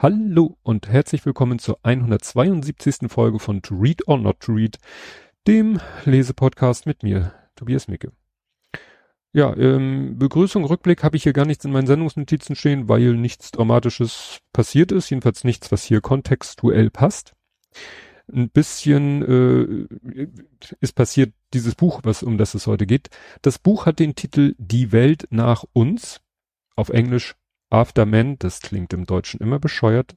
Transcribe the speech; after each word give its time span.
Hallo 0.00 0.56
und 0.62 0.86
herzlich 0.86 1.26
willkommen 1.26 1.58
zur 1.58 1.80
172. 1.82 3.10
Folge 3.10 3.40
von 3.40 3.62
To 3.62 3.74
Read 3.74 4.06
or 4.06 4.16
Not 4.16 4.38
to 4.38 4.52
Read, 4.52 4.78
dem 5.48 5.80
Lesepodcast 6.04 6.86
mit 6.86 7.02
mir, 7.02 7.32
Tobias 7.56 7.88
Micke. 7.88 8.12
Ja, 9.32 9.56
ähm, 9.56 10.16
Begrüßung, 10.16 10.64
Rückblick 10.64 11.02
habe 11.02 11.16
ich 11.16 11.24
hier 11.24 11.32
gar 11.32 11.46
nichts 11.46 11.64
in 11.64 11.72
meinen 11.72 11.88
Sendungsnotizen 11.88 12.54
stehen, 12.54 12.88
weil 12.88 13.14
nichts 13.14 13.50
Dramatisches 13.50 14.38
passiert 14.52 14.92
ist, 14.92 15.10
jedenfalls 15.10 15.42
nichts, 15.42 15.72
was 15.72 15.82
hier 15.82 16.00
kontextuell 16.00 16.90
passt. 16.90 17.34
Ein 18.32 18.50
bisschen 18.50 19.88
äh, 20.14 20.28
ist 20.78 20.92
passiert 20.92 21.34
dieses 21.54 21.74
Buch, 21.74 22.02
was 22.04 22.22
um 22.22 22.38
das 22.38 22.54
es 22.54 22.68
heute 22.68 22.86
geht. 22.86 23.10
Das 23.42 23.58
Buch 23.58 23.84
hat 23.84 23.98
den 23.98 24.14
Titel 24.14 24.54
Die 24.58 24.92
Welt 24.92 25.26
nach 25.30 25.64
uns, 25.72 26.20
auf 26.76 26.90
Englisch 26.90 27.34
Afterman, 27.70 28.38
das 28.38 28.60
klingt 28.60 28.92
im 28.92 29.06
Deutschen 29.06 29.40
immer 29.40 29.58
bescheuert. 29.58 30.16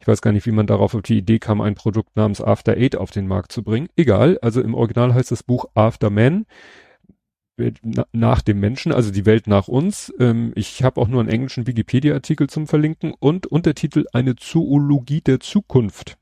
Ich 0.00 0.06
weiß 0.06 0.20
gar 0.20 0.32
nicht, 0.32 0.46
wie 0.46 0.52
man 0.52 0.66
darauf 0.66 0.94
auf 0.94 1.02
die 1.02 1.18
Idee 1.18 1.38
kam, 1.38 1.60
ein 1.60 1.74
Produkt 1.74 2.16
namens 2.16 2.40
After 2.40 2.72
Eight 2.72 2.96
auf 2.96 3.10
den 3.10 3.26
Markt 3.26 3.52
zu 3.52 3.62
bringen. 3.62 3.88
Egal, 3.96 4.38
also 4.42 4.60
im 4.60 4.74
Original 4.74 5.14
heißt 5.14 5.30
das 5.30 5.42
Buch 5.42 5.66
Afterman 5.74 6.46
nach 8.12 8.42
dem 8.42 8.60
Menschen, 8.60 8.92
also 8.92 9.10
die 9.10 9.24
Welt 9.24 9.46
nach 9.46 9.68
uns. 9.68 10.12
Ähm, 10.18 10.52
ich 10.54 10.82
habe 10.82 11.00
auch 11.00 11.08
nur 11.08 11.20
einen 11.20 11.30
englischen 11.30 11.66
Wikipedia-Artikel 11.66 12.48
zum 12.48 12.66
Verlinken 12.66 13.14
und 13.18 13.46
Untertitel 13.46 14.04
Eine 14.12 14.36
Zoologie 14.36 15.22
der 15.22 15.40
Zukunft 15.40 16.18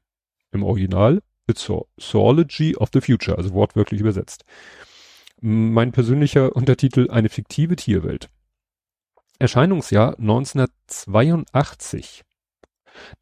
im 0.52 0.62
Original. 0.62 1.22
The 1.46 1.76
Zoology 1.98 2.76
of 2.76 2.88
the 2.94 3.02
Future, 3.02 3.36
also 3.36 3.52
wortwörtlich 3.52 4.00
übersetzt. 4.00 4.44
Mein 5.40 5.92
persönlicher 5.92 6.56
Untertitel 6.56 7.10
Eine 7.10 7.28
fiktive 7.28 7.76
Tierwelt. 7.76 8.30
Erscheinungsjahr 9.38 10.18
1982. 10.18 12.22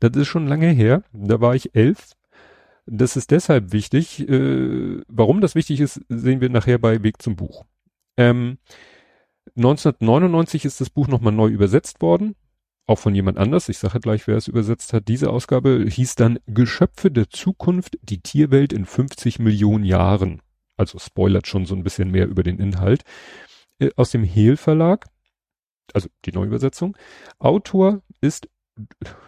Das 0.01 0.17
ist 0.17 0.29
schon 0.29 0.47
lange 0.47 0.69
her. 0.69 1.03
Da 1.13 1.41
war 1.41 1.55
ich 1.55 1.75
elf. 1.75 2.13
Das 2.87 3.17
ist 3.17 3.31
deshalb 3.31 3.73
wichtig. 3.73 4.29
Äh, 4.29 5.01
warum 5.09 5.41
das 5.41 5.55
wichtig 5.55 5.81
ist, 5.81 6.01
sehen 6.09 6.41
wir 6.41 6.51
nachher 6.51 6.79
bei 6.79 7.03
Weg 7.03 7.23
zum 7.23 7.37
Buch. 7.37 7.65
Ähm, 8.17 8.59
1999 9.57 10.65
ist 10.65 10.81
das 10.81 10.91
Buch 10.91 11.09
nochmal 11.09 11.33
neu 11.33 11.49
übersetzt 11.49 12.03
worden. 12.03 12.35
Auch 12.87 12.99
von 12.99 13.15
jemand 13.15 13.39
anders. 13.39 13.69
Ich 13.69 13.79
sage 13.79 14.01
gleich, 14.01 14.27
wer 14.27 14.37
es 14.37 14.49
übersetzt 14.49 14.93
hat. 14.93 15.09
Diese 15.09 15.31
Ausgabe 15.31 15.87
hieß 15.89 16.17
dann 16.17 16.39
Geschöpfe 16.47 17.11
der 17.11 17.31
Zukunft, 17.31 17.97
die 18.03 18.21
Tierwelt 18.21 18.73
in 18.73 18.85
50 18.85 19.39
Millionen 19.39 19.85
Jahren. 19.85 20.43
Also 20.77 20.99
spoilert 20.99 21.47
schon 21.47 21.65
so 21.65 21.75
ein 21.75 21.85
bisschen 21.85 22.11
mehr 22.11 22.27
über 22.27 22.43
den 22.43 22.59
Inhalt. 22.59 23.05
Äh, 23.79 23.91
aus 23.97 24.11
dem 24.11 24.25
Hehl 24.25 24.57
Verlag 24.57 25.07
also 25.95 26.09
die 26.25 26.33
Neuübersetzung. 26.33 26.97
Autor 27.39 28.03
ist 28.21 28.49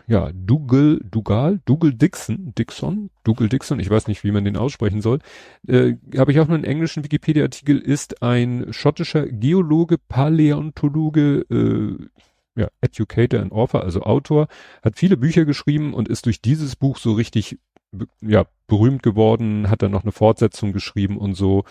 ja 0.06 0.30
Dougal, 0.32 1.00
Dougal, 1.04 1.60
Dougal 1.64 1.92
Dixon, 1.92 2.54
Dixon, 2.54 3.10
Dougal 3.24 3.48
Dixon, 3.48 3.78
ich 3.78 3.90
weiß 3.90 4.08
nicht, 4.08 4.24
wie 4.24 4.30
man 4.30 4.44
den 4.44 4.56
aussprechen 4.56 5.02
soll. 5.02 5.18
Äh, 5.66 5.94
Habe 6.16 6.32
ich 6.32 6.40
auch 6.40 6.48
noch 6.48 6.54
einen 6.54 6.64
englischen 6.64 7.04
Wikipedia-Artikel, 7.04 7.78
ist 7.78 8.22
ein 8.22 8.72
schottischer 8.72 9.26
Geologe, 9.26 9.98
Paläontologe, 9.98 11.44
äh, 11.50 12.60
ja, 12.60 12.68
Educator 12.80 13.40
and 13.40 13.52
Author, 13.52 13.82
also 13.82 14.02
Autor, 14.02 14.48
hat 14.82 14.96
viele 14.96 15.16
Bücher 15.16 15.44
geschrieben 15.44 15.92
und 15.92 16.08
ist 16.08 16.26
durch 16.26 16.40
dieses 16.40 16.76
Buch 16.76 16.98
so 16.98 17.12
richtig 17.12 17.58
ja, 18.20 18.46
berühmt 18.66 19.02
geworden, 19.02 19.70
hat 19.70 19.82
dann 19.82 19.92
noch 19.92 20.02
eine 20.02 20.12
Fortsetzung 20.12 20.72
geschrieben 20.72 21.16
und 21.16 21.34
so. 21.34 21.64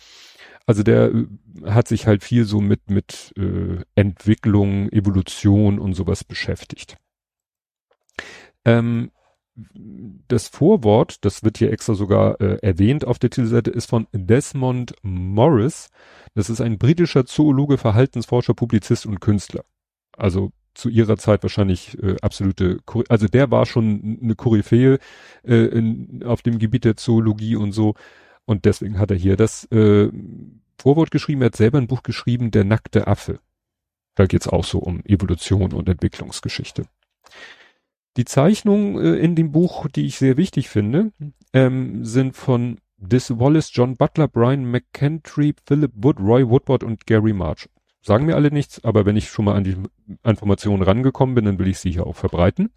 Also 0.66 0.84
der 0.84 1.12
äh, 1.12 1.28
hat 1.66 1.88
sich 1.88 2.08
halt 2.08 2.24
viel 2.24 2.46
so 2.46 2.62
mit, 2.62 2.90
mit 2.90 3.34
äh, 3.38 3.84
Entwicklung, 3.96 4.90
Evolution 4.90 5.80
und 5.80 5.94
sowas 5.94 6.24
beschäftigt. 6.24 6.98
Ähm, 8.66 9.12
das 10.28 10.48
Vorwort, 10.48 11.24
das 11.26 11.44
wird 11.44 11.60
hier 11.60 11.72
extra 11.72 11.94
sogar 11.94 12.42
äh, 12.42 12.58
erwähnt 12.62 13.06
auf 13.06 13.20
der 13.20 13.30
Titelseite, 13.30 13.70
ist 13.70 13.88
von 13.88 14.08
Desmond 14.12 14.96
Morris. 15.04 15.90
Das 16.34 16.50
ist 16.50 16.60
ein 16.60 16.80
britischer 16.80 17.26
Zoologe, 17.26 17.78
Verhaltensforscher, 17.78 18.56
Publizist 18.56 19.06
und 19.06 19.20
Künstler. 19.20 19.64
Also 20.18 20.52
zu 20.74 20.90
ihrer 20.90 21.18
Zeit 21.18 21.44
wahrscheinlich 21.44 22.02
äh, 22.02 22.16
absolute, 22.22 22.80
also 23.10 23.28
der 23.28 23.52
war 23.52 23.68
schon 23.68 24.20
eine 24.24 24.36
Koryphäe 24.36 24.98
äh, 25.44 25.56
in, 25.56 26.24
auf 26.24 26.42
dem 26.42 26.58
Gebiet 26.58 26.86
der 26.86 26.98
Zoologie 26.98 27.56
und 27.56 27.74
so. 27.74 27.94
Und 28.46 28.66
deswegen 28.66 28.98
hat 28.98 29.12
er 29.12 29.18
hier 29.18 29.38
das 29.38 29.66
äh, 29.66 30.10
Vorwort 30.78 31.12
geschrieben. 31.12 31.42
Er 31.42 31.48
hat 31.48 31.56
selber 31.56 31.78
ein 31.78 31.88
Buch 31.88 32.04
geschrieben, 32.04 32.52
Der 32.52 32.64
nackte 32.64 33.08
Affe. 33.08 33.40
Da 34.16 34.26
geht's 34.26 34.48
auch 34.48 34.64
so 34.64 34.80
um 34.80 35.02
Evolution 35.06 35.74
und 35.74 35.90
Entwicklungsgeschichte. 35.90 36.86
Die 38.18 38.26
Zeichnungen 38.26 39.04
äh, 39.04 39.16
in 39.16 39.36
dem 39.36 39.52
Buch, 39.52 39.88
die 39.88 40.06
ich 40.06 40.18
sehr 40.18 40.38
wichtig 40.38 40.70
finde, 40.70 41.12
ähm, 41.52 42.06
sind 42.06 42.36
von 42.36 42.78
Dis 42.98 43.32
Wallace, 43.32 43.72
John 43.74 43.96
Butler, 43.96 44.28
Brian 44.28 44.70
McKentry, 44.70 45.56
Philip 45.66 45.92
Wood, 45.96 46.20
Roy 46.20 46.48
Woodward 46.48 46.84
und 46.84 47.06
Gary 47.08 47.34
March. 47.34 47.70
Sagen 48.02 48.26
mir 48.26 48.36
alle 48.36 48.52
nichts, 48.52 48.84
aber 48.84 49.06
wenn 49.06 49.16
ich 49.16 49.30
schon 49.30 49.46
mal 49.46 49.56
an 49.56 49.64
die 49.64 49.78
Informationen 50.24 50.84
rangekommen 50.84 51.36
bin, 51.36 51.46
dann 51.46 51.58
will 51.58 51.68
ich 51.68 51.80
sie 51.80 51.92
hier 51.92 52.06
auch 52.06 52.16
verbreiten. 52.16 52.72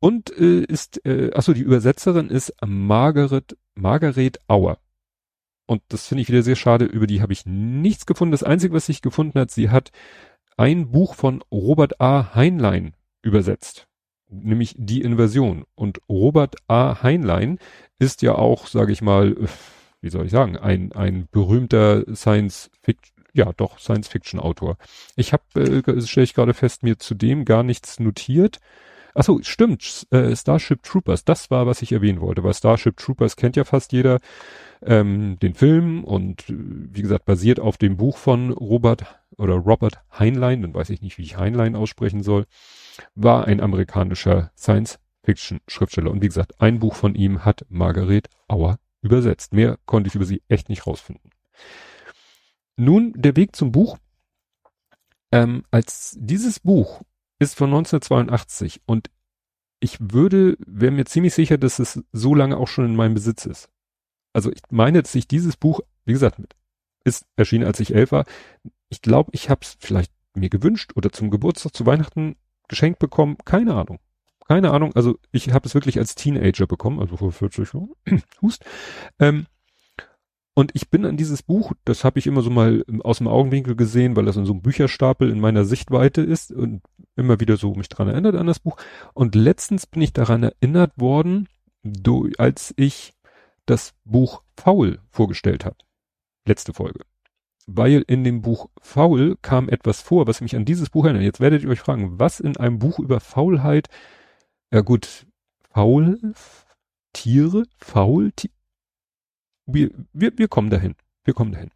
Und 0.00 0.30
äh, 0.36 0.62
ist, 0.62 1.04
äh, 1.06 1.32
achso, 1.32 1.54
die 1.54 1.62
Übersetzerin 1.62 2.28
ist 2.28 2.54
Margaret, 2.64 3.56
Margaret 3.74 4.38
Auer. 4.48 4.78
Und 5.68 5.82
das 5.88 6.06
finde 6.06 6.22
ich 6.22 6.28
wieder 6.28 6.42
sehr 6.42 6.56
schade, 6.56 6.86
über 6.86 7.06
die 7.06 7.20
habe 7.20 7.34
ich 7.34 7.44
nichts 7.44 8.06
gefunden. 8.06 8.32
Das 8.32 8.42
Einzige, 8.42 8.72
was 8.72 8.88
ich 8.88 9.02
gefunden 9.02 9.38
hat, 9.38 9.50
sie 9.50 9.68
hat 9.68 9.90
ein 10.56 10.90
Buch 10.90 11.14
von 11.14 11.44
Robert 11.52 12.00
A. 12.00 12.34
Heinlein 12.34 12.94
übersetzt, 13.20 13.86
nämlich 14.30 14.74
Die 14.78 15.02
Invasion. 15.02 15.64
Und 15.74 16.00
Robert 16.08 16.56
A. 16.68 17.02
Heinlein 17.02 17.58
ist 17.98 18.22
ja 18.22 18.34
auch, 18.34 18.66
sage 18.66 18.92
ich 18.92 19.02
mal, 19.02 19.36
wie 20.00 20.08
soll 20.08 20.24
ich 20.24 20.32
sagen, 20.32 20.56
ein, 20.56 20.92
ein 20.92 21.28
berühmter 21.30 22.02
Science 22.16 22.70
Fiction, 22.80 23.22
ja 23.34 23.52
doch, 23.52 23.78
Science 23.78 24.08
Fiction 24.08 24.40
Autor. 24.40 24.78
Ich 25.16 25.34
habe, 25.34 25.82
äh, 25.86 26.00
stelle 26.00 26.24
ich 26.24 26.32
gerade 26.32 26.54
fest, 26.54 26.82
mir 26.82 26.98
zudem 26.98 27.44
gar 27.44 27.62
nichts 27.62 28.00
notiert. 28.00 28.58
Achso, 29.18 29.40
stimmt, 29.42 30.06
äh, 30.10 30.36
Starship 30.36 30.84
Troopers, 30.84 31.24
das 31.24 31.50
war, 31.50 31.66
was 31.66 31.82
ich 31.82 31.90
erwähnen 31.90 32.20
wollte, 32.20 32.44
weil 32.44 32.54
Starship 32.54 32.96
Troopers 32.96 33.34
kennt 33.34 33.56
ja 33.56 33.64
fast 33.64 33.92
jeder 33.92 34.20
ähm, 34.80 35.40
den 35.40 35.54
Film 35.54 36.04
und 36.04 36.48
äh, 36.48 36.54
wie 36.56 37.02
gesagt 37.02 37.24
basiert 37.24 37.58
auf 37.58 37.78
dem 37.78 37.96
Buch 37.96 38.16
von 38.16 38.52
Robert 38.52 39.06
oder 39.36 39.54
Robert 39.54 40.04
Heinlein, 40.16 40.62
dann 40.62 40.72
weiß 40.72 40.90
ich 40.90 41.02
nicht, 41.02 41.18
wie 41.18 41.22
ich 41.22 41.36
Heinlein 41.36 41.74
aussprechen 41.74 42.22
soll, 42.22 42.46
war 43.16 43.46
ein 43.48 43.60
amerikanischer 43.60 44.52
Science-Fiction-Schriftsteller 44.56 46.12
und 46.12 46.22
wie 46.22 46.28
gesagt, 46.28 46.60
ein 46.60 46.78
Buch 46.78 46.94
von 46.94 47.16
ihm 47.16 47.44
hat 47.44 47.66
Margaret 47.68 48.28
Auer 48.46 48.78
übersetzt. 49.02 49.52
Mehr 49.52 49.78
konnte 49.84 50.06
ich 50.06 50.14
über 50.14 50.26
sie 50.26 50.42
echt 50.46 50.68
nicht 50.68 50.86
rausfinden. 50.86 51.32
Nun 52.76 53.14
der 53.16 53.34
Weg 53.34 53.56
zum 53.56 53.72
Buch. 53.72 53.98
Ähm, 55.32 55.64
als 55.72 56.16
dieses 56.20 56.60
Buch 56.60 57.02
ist 57.38 57.56
von 57.56 57.68
1982 57.70 58.82
und 58.86 59.10
ich 59.80 59.98
würde, 60.00 60.56
wäre 60.66 60.92
mir 60.92 61.04
ziemlich 61.04 61.34
sicher, 61.34 61.56
dass 61.56 61.78
es 61.78 62.02
so 62.12 62.34
lange 62.34 62.56
auch 62.56 62.68
schon 62.68 62.86
in 62.86 62.96
meinem 62.96 63.14
Besitz 63.14 63.46
ist 63.46 63.70
also 64.32 64.52
ich 64.52 64.60
meine, 64.70 65.02
dass 65.02 65.14
ich 65.14 65.28
dieses 65.28 65.56
Buch, 65.56 65.80
wie 66.04 66.12
gesagt, 66.12 66.40
ist 67.04 67.26
erschienen, 67.36 67.64
als 67.64 67.80
ich 67.80 67.94
elf 67.94 68.12
war. 68.12 68.24
Ich 68.88 69.02
glaube, 69.02 69.30
ich 69.34 69.50
habe 69.50 69.60
es 69.62 69.76
vielleicht 69.80 70.12
mir 70.34 70.48
gewünscht 70.48 70.92
oder 70.94 71.10
zum 71.10 71.30
Geburtstag, 71.30 71.74
zu 71.74 71.86
Weihnachten 71.86 72.36
geschenkt 72.68 72.98
bekommen. 72.98 73.36
Keine 73.44 73.74
Ahnung. 73.74 73.98
Keine 74.46 74.70
Ahnung. 74.70 74.94
Also 74.94 75.18
ich 75.32 75.50
habe 75.52 75.66
es 75.66 75.74
wirklich 75.74 75.98
als 75.98 76.14
Teenager 76.14 76.66
bekommen, 76.66 77.00
also 77.00 77.16
vor 77.16 77.32
40 77.32 77.72
Jahren. 77.72 77.90
Hust. 78.42 78.64
Ähm, 79.18 79.46
und 80.58 80.72
ich 80.74 80.90
bin 80.90 81.06
an 81.06 81.16
dieses 81.16 81.44
Buch, 81.44 81.72
das 81.84 82.02
habe 82.02 82.18
ich 82.18 82.26
immer 82.26 82.42
so 82.42 82.50
mal 82.50 82.84
aus 83.04 83.18
dem 83.18 83.28
Augenwinkel 83.28 83.76
gesehen, 83.76 84.16
weil 84.16 84.24
das 84.24 84.34
in 84.34 84.44
so 84.44 84.54
einem 84.54 84.60
Bücherstapel 84.60 85.30
in 85.30 85.38
meiner 85.38 85.64
Sichtweite 85.64 86.20
ist 86.20 86.50
und 86.50 86.82
immer 87.14 87.38
wieder 87.38 87.56
so 87.56 87.76
mich 87.76 87.88
dran 87.88 88.08
erinnert 88.08 88.34
an 88.34 88.48
das 88.48 88.58
Buch. 88.58 88.76
Und 89.14 89.36
letztens 89.36 89.86
bin 89.86 90.02
ich 90.02 90.12
daran 90.12 90.42
erinnert 90.42 90.90
worden, 90.96 91.46
als 92.38 92.74
ich 92.76 93.14
das 93.66 93.94
Buch 94.04 94.42
Faul 94.56 94.98
vorgestellt 95.12 95.64
hat. 95.64 95.84
Letzte 96.44 96.74
Folge. 96.74 97.04
Weil 97.68 98.02
in 98.08 98.24
dem 98.24 98.42
Buch 98.42 98.68
Faul 98.80 99.36
kam 99.40 99.68
etwas 99.68 100.02
vor, 100.02 100.26
was 100.26 100.40
mich 100.40 100.56
an 100.56 100.64
dieses 100.64 100.90
Buch 100.90 101.04
erinnert. 101.04 101.22
Jetzt 101.22 101.38
werdet 101.38 101.62
ihr 101.62 101.68
euch 101.70 101.78
fragen, 101.78 102.18
was 102.18 102.40
in 102.40 102.56
einem 102.56 102.80
Buch 102.80 102.98
über 102.98 103.20
Faulheit, 103.20 103.86
ja 104.72 104.80
gut, 104.80 105.24
faul, 105.70 106.18
Tiere, 107.12 107.62
faul, 107.78 108.32
wir, 109.68 109.90
wir, 110.12 110.32
wir 110.36 110.48
kommen 110.48 110.70
dahin. 110.70 110.94
Wir 111.24 111.34
kommen 111.34 111.52
dahin. 111.52 111.70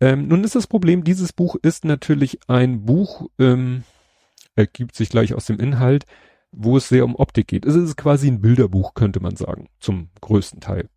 Ähm, 0.00 0.28
nun 0.28 0.44
ist 0.44 0.54
das 0.54 0.66
Problem, 0.66 1.04
dieses 1.04 1.32
Buch 1.32 1.56
ist 1.60 1.84
natürlich 1.84 2.38
ein 2.46 2.86
Buch, 2.86 3.28
ähm, 3.38 3.84
ergibt 4.56 4.94
sich 4.94 5.10
gleich 5.10 5.34
aus 5.34 5.44
dem 5.46 5.58
Inhalt, 5.58 6.06
wo 6.52 6.76
es 6.76 6.88
sehr 6.88 7.04
um 7.04 7.16
Optik 7.16 7.48
geht. 7.48 7.66
Es 7.66 7.74
ist 7.74 7.96
quasi 7.96 8.28
ein 8.28 8.40
Bilderbuch, 8.40 8.94
könnte 8.94 9.20
man 9.20 9.36
sagen, 9.36 9.68
zum 9.78 10.08
größten 10.20 10.60
Teil. 10.60 10.88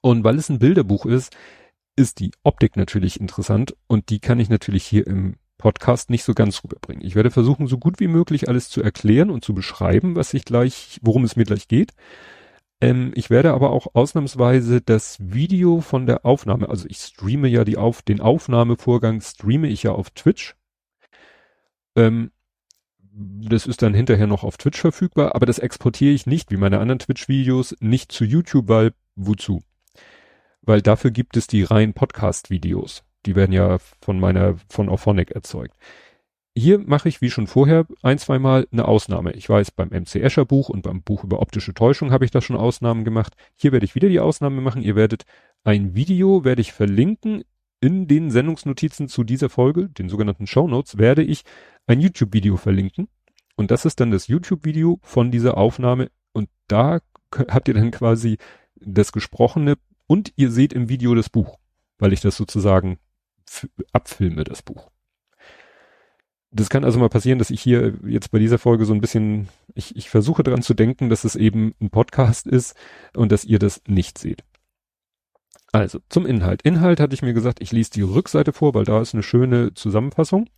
Und 0.00 0.24
weil 0.24 0.38
es 0.38 0.48
ein 0.48 0.58
Bilderbuch 0.58 1.06
ist, 1.06 1.36
ist 1.96 2.20
die 2.20 2.32
Optik 2.42 2.76
natürlich 2.76 3.20
interessant 3.20 3.76
und 3.86 4.08
die 4.08 4.20
kann 4.20 4.40
ich 4.40 4.48
natürlich 4.48 4.84
hier 4.84 5.06
im 5.06 5.36
Podcast 5.58 6.10
nicht 6.10 6.24
so 6.24 6.34
ganz 6.34 6.64
rüberbringen. 6.64 7.04
Ich 7.04 7.14
werde 7.14 7.30
versuchen, 7.30 7.66
so 7.66 7.78
gut 7.78 8.00
wie 8.00 8.08
möglich 8.08 8.48
alles 8.48 8.68
zu 8.68 8.82
erklären 8.82 9.30
und 9.30 9.44
zu 9.44 9.54
beschreiben, 9.54 10.16
was 10.16 10.34
ich 10.34 10.44
gleich, 10.44 10.98
worum 11.02 11.24
es 11.24 11.36
mir 11.36 11.44
gleich 11.44 11.68
geht. 11.68 11.92
Ähm, 12.82 13.12
ich 13.14 13.30
werde 13.30 13.52
aber 13.52 13.70
auch 13.70 13.94
ausnahmsweise 13.94 14.80
das 14.80 15.16
Video 15.20 15.80
von 15.80 16.04
der 16.04 16.26
Aufnahme, 16.26 16.68
also 16.68 16.88
ich 16.88 16.98
streame 16.98 17.46
ja 17.46 17.62
die 17.64 17.76
auf, 17.76 18.02
den 18.02 18.20
Aufnahmevorgang 18.20 19.20
streame 19.20 19.68
ich 19.68 19.84
ja 19.84 19.92
auf 19.92 20.10
Twitch. 20.10 20.56
Ähm, 21.94 22.32
das 23.14 23.66
ist 23.66 23.82
dann 23.82 23.94
hinterher 23.94 24.26
noch 24.26 24.42
auf 24.42 24.56
Twitch 24.56 24.80
verfügbar, 24.80 25.36
aber 25.36 25.46
das 25.46 25.60
exportiere 25.60 26.12
ich 26.12 26.26
nicht, 26.26 26.50
wie 26.50 26.56
meine 26.56 26.80
anderen 26.80 26.98
Twitch-Videos, 26.98 27.76
nicht 27.78 28.10
zu 28.10 28.24
YouTube, 28.24 28.68
weil 28.68 28.94
wozu? 29.14 29.62
Weil 30.62 30.82
dafür 30.82 31.12
gibt 31.12 31.36
es 31.36 31.46
die 31.46 31.62
reinen 31.62 31.94
Podcast-Videos. 31.94 33.04
Die 33.26 33.36
werden 33.36 33.52
ja 33.52 33.78
von 34.00 34.18
meiner, 34.18 34.56
von 34.68 34.88
Auphonic 34.88 35.30
erzeugt. 35.30 35.76
Hier 36.54 36.78
mache 36.78 37.08
ich 37.08 37.22
wie 37.22 37.30
schon 37.30 37.46
vorher 37.46 37.86
ein, 38.02 38.18
zwei 38.18 38.38
Mal 38.38 38.68
eine 38.70 38.86
Ausnahme. 38.86 39.32
Ich 39.32 39.48
weiß, 39.48 39.70
beim 39.70 39.88
MC 39.88 40.16
Escher 40.16 40.44
Buch 40.44 40.68
und 40.68 40.82
beim 40.82 41.02
Buch 41.02 41.24
über 41.24 41.40
optische 41.40 41.72
Täuschung 41.72 42.12
habe 42.12 42.26
ich 42.26 42.30
da 42.30 42.42
schon 42.42 42.56
Ausnahmen 42.56 43.04
gemacht. 43.04 43.34
Hier 43.56 43.72
werde 43.72 43.86
ich 43.86 43.94
wieder 43.94 44.10
die 44.10 44.20
Ausnahme 44.20 44.60
machen. 44.60 44.82
Ihr 44.82 44.94
werdet 44.94 45.24
ein 45.64 45.94
Video 45.94 46.44
werde 46.44 46.60
ich 46.60 46.72
verlinken 46.72 47.44
in 47.80 48.06
den 48.06 48.30
Sendungsnotizen 48.30 49.08
zu 49.08 49.24
dieser 49.24 49.48
Folge, 49.48 49.88
den 49.88 50.10
sogenannten 50.10 50.46
Show 50.46 50.68
Notes, 50.68 50.98
werde 50.98 51.22
ich 51.22 51.42
ein 51.86 52.00
YouTube-Video 52.00 52.56
verlinken. 52.58 53.08
Und 53.56 53.70
das 53.70 53.86
ist 53.86 54.00
dann 54.00 54.10
das 54.10 54.26
YouTube-Video 54.26 55.00
von 55.02 55.30
dieser 55.30 55.56
Aufnahme. 55.56 56.10
Und 56.32 56.50
da 56.68 57.00
habt 57.48 57.68
ihr 57.68 57.74
dann 57.74 57.92
quasi 57.92 58.36
das 58.76 59.12
Gesprochene 59.12 59.76
und 60.06 60.32
ihr 60.36 60.50
seht 60.50 60.74
im 60.74 60.90
Video 60.90 61.14
das 61.14 61.30
Buch, 61.30 61.58
weil 61.98 62.12
ich 62.12 62.20
das 62.20 62.36
sozusagen 62.36 62.98
abfilme, 63.92 64.44
das 64.44 64.62
Buch 64.62 64.91
das 66.52 66.68
kann 66.68 66.84
also 66.84 66.98
mal 66.98 67.08
passieren, 67.08 67.38
dass 67.38 67.50
ich 67.50 67.62
hier 67.62 67.94
jetzt 68.06 68.30
bei 68.30 68.38
dieser 68.38 68.58
Folge 68.58 68.84
so 68.84 68.92
ein 68.92 69.00
bisschen, 69.00 69.48
ich, 69.74 69.96
ich 69.96 70.10
versuche 70.10 70.42
dran 70.42 70.62
zu 70.62 70.74
denken, 70.74 71.08
dass 71.08 71.24
es 71.24 71.34
eben 71.34 71.74
ein 71.80 71.90
Podcast 71.90 72.46
ist 72.46 72.76
und 73.16 73.32
dass 73.32 73.44
ihr 73.44 73.58
das 73.58 73.80
nicht 73.86 74.18
seht. 74.18 74.44
Also 75.72 76.00
zum 76.10 76.26
Inhalt. 76.26 76.60
Inhalt 76.62 77.00
hatte 77.00 77.14
ich 77.14 77.22
mir 77.22 77.32
gesagt, 77.32 77.62
ich 77.62 77.72
lese 77.72 77.92
die 77.92 78.02
Rückseite 78.02 78.52
vor, 78.52 78.74
weil 78.74 78.84
da 78.84 79.00
ist 79.00 79.14
eine 79.14 79.22
schöne 79.22 79.72
Zusammenfassung. 79.72 80.50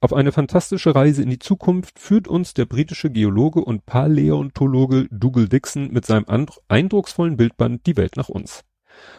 Auf 0.00 0.12
eine 0.12 0.30
fantastische 0.30 0.94
Reise 0.94 1.22
in 1.22 1.30
die 1.30 1.40
Zukunft 1.40 1.98
führt 1.98 2.28
uns 2.28 2.54
der 2.54 2.66
britische 2.66 3.10
Geologe 3.10 3.64
und 3.64 3.86
Paläontologe 3.86 5.08
Dougal 5.10 5.48
Dixon 5.48 5.90
mit 5.90 6.06
seinem 6.06 6.26
eindrucksvollen 6.68 7.36
Bildband 7.36 7.84
Die 7.86 7.96
Welt 7.96 8.16
nach 8.16 8.28
uns. 8.28 8.62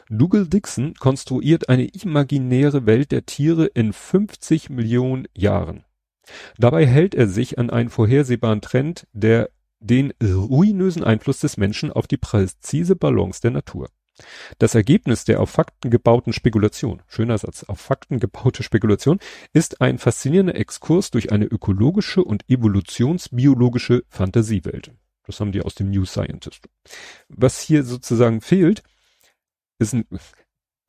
Dougal 0.10 0.48
Dixon 0.48 0.94
konstruiert 0.94 1.68
eine 1.68 1.86
imaginäre 1.86 2.86
Welt 2.86 3.12
der 3.12 3.26
Tiere 3.26 3.66
in 3.66 3.92
50 3.92 4.70
Millionen 4.70 5.28
Jahren. 5.36 5.84
Dabei 6.58 6.86
hält 6.86 7.16
er 7.16 7.28
sich 7.28 7.58
an 7.58 7.70
einen 7.70 7.90
vorhersehbaren 7.90 8.62
Trend, 8.62 9.08
der 9.14 9.50
den 9.80 10.14
ruinösen 10.22 11.04
Einfluss 11.04 11.40
des 11.40 11.58
Menschen 11.58 11.92
auf 11.92 12.08
die 12.08 12.18
präzise 12.18 12.96
Balance 12.96 13.42
der 13.42 13.52
Natur. 13.52 13.90
Das 14.58 14.74
Ergebnis 14.74 15.26
der 15.26 15.40
auf 15.40 15.52
Fakten 15.52 15.92
gebauten 15.92 16.34
Spekulation, 16.34 17.04
schöner 17.08 17.38
Satz, 17.38 17.64
auf 17.64 17.80
Fakten 17.80 18.20
gebaute 18.20 18.64
Spekulation, 18.64 19.20
ist 19.54 19.80
ein 19.80 20.00
faszinierender 20.00 20.56
Exkurs 20.56 21.12
durch 21.12 21.32
eine 21.32 21.46
ökologische 21.46 22.24
und 22.24 22.50
evolutionsbiologische 22.50 24.04
Fantasiewelt. 24.10 24.92
Das 25.26 25.40
haben 25.40 25.52
die 25.52 25.62
aus 25.62 25.76
dem 25.76 25.92
New 25.92 26.06
Scientist. 26.06 26.68
Was 27.28 27.60
hier 27.60 27.84
sozusagen 27.84 28.42
fehlt, 28.42 28.82
ist 29.78 29.94
ein, 29.94 30.06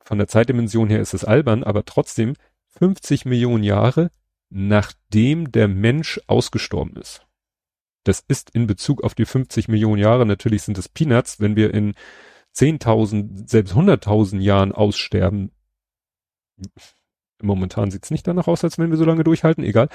von 0.03 0.17
der 0.17 0.27
Zeitdimension 0.27 0.89
her 0.89 1.01
ist 1.01 1.13
es 1.13 1.25
albern, 1.25 1.63
aber 1.63 1.85
trotzdem 1.85 2.33
50 2.79 3.25
Millionen 3.25 3.63
Jahre 3.63 4.11
nachdem 4.49 5.51
der 5.51 5.67
Mensch 5.67 6.19
ausgestorben 6.27 6.95
ist. 6.97 7.25
Das 8.03 8.23
ist 8.27 8.49
in 8.51 8.67
Bezug 8.67 9.03
auf 9.03 9.13
die 9.13 9.25
50 9.25 9.67
Millionen 9.67 10.01
Jahre, 10.01 10.25
natürlich 10.25 10.63
sind 10.63 10.77
es 10.77 10.89
Peanuts, 10.89 11.39
wenn 11.39 11.55
wir 11.55 11.73
in 11.73 11.93
10.000, 12.55 13.47
selbst 13.47 13.75
100.000 13.75 14.39
Jahren 14.39 14.71
aussterben. 14.71 15.51
Momentan 17.41 17.91
sieht's 17.91 18.11
nicht 18.11 18.27
danach 18.27 18.47
aus, 18.47 18.63
als 18.63 18.77
wenn 18.77 18.89
wir 18.89 18.97
so 18.97 19.05
lange 19.05 19.23
durchhalten, 19.23 19.63
egal. 19.63 19.89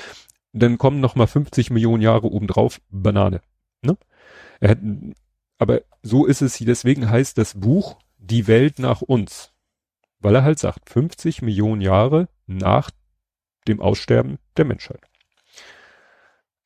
Dann 0.53 0.79
kommen 0.79 1.01
noch 1.01 1.17
mal 1.17 1.27
50 1.27 1.71
Millionen 1.71 2.03
Jahre 2.03 2.31
obendrauf, 2.31 2.81
Banane. 2.91 3.41
Ne? 3.83 3.97
Hat, 4.63 4.79
aber 5.59 5.83
so 6.03 6.27
ist 6.27 6.43
es, 6.43 6.59
deswegen 6.59 7.11
heißt 7.11 7.37
das 7.39 7.55
Buch 7.61 7.99
Die 8.19 8.47
Welt 8.47 8.79
nach 8.79 9.03
uns. 9.03 9.53
Weil 10.21 10.37
er 10.37 10.45
halt 10.45 10.59
sagt, 10.59 10.89
50 10.89 11.43
Millionen 11.43 11.81
Jahre 11.81 12.29
nach 12.47 12.91
dem 13.69 13.81
Aussterben 13.81 14.39
der 14.57 14.65
Menschheit. 14.65 15.01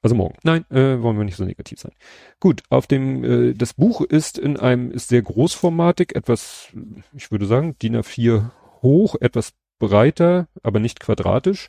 Also 0.00 0.14
morgen. 0.14 0.36
Nein, 0.44 0.64
äh, 0.70 1.02
wollen 1.02 1.18
wir 1.18 1.24
nicht 1.24 1.36
so 1.36 1.44
negativ 1.44 1.80
sein. 1.80 1.92
Gut, 2.38 2.62
auf 2.70 2.86
dem, 2.86 3.24
äh, 3.24 3.54
das 3.54 3.74
Buch 3.74 4.00
ist 4.00 4.38
in 4.38 4.56
einem, 4.56 4.92
ist 4.92 5.08
sehr 5.08 5.22
großformatig, 5.22 6.14
etwas, 6.14 6.68
ich 7.12 7.32
würde 7.32 7.46
sagen, 7.46 7.76
DIN 7.80 7.96
A4 7.96 8.50
hoch, 8.82 9.16
etwas 9.20 9.54
breiter, 9.78 10.48
aber 10.62 10.78
nicht 10.80 11.00
quadratisch. 11.00 11.68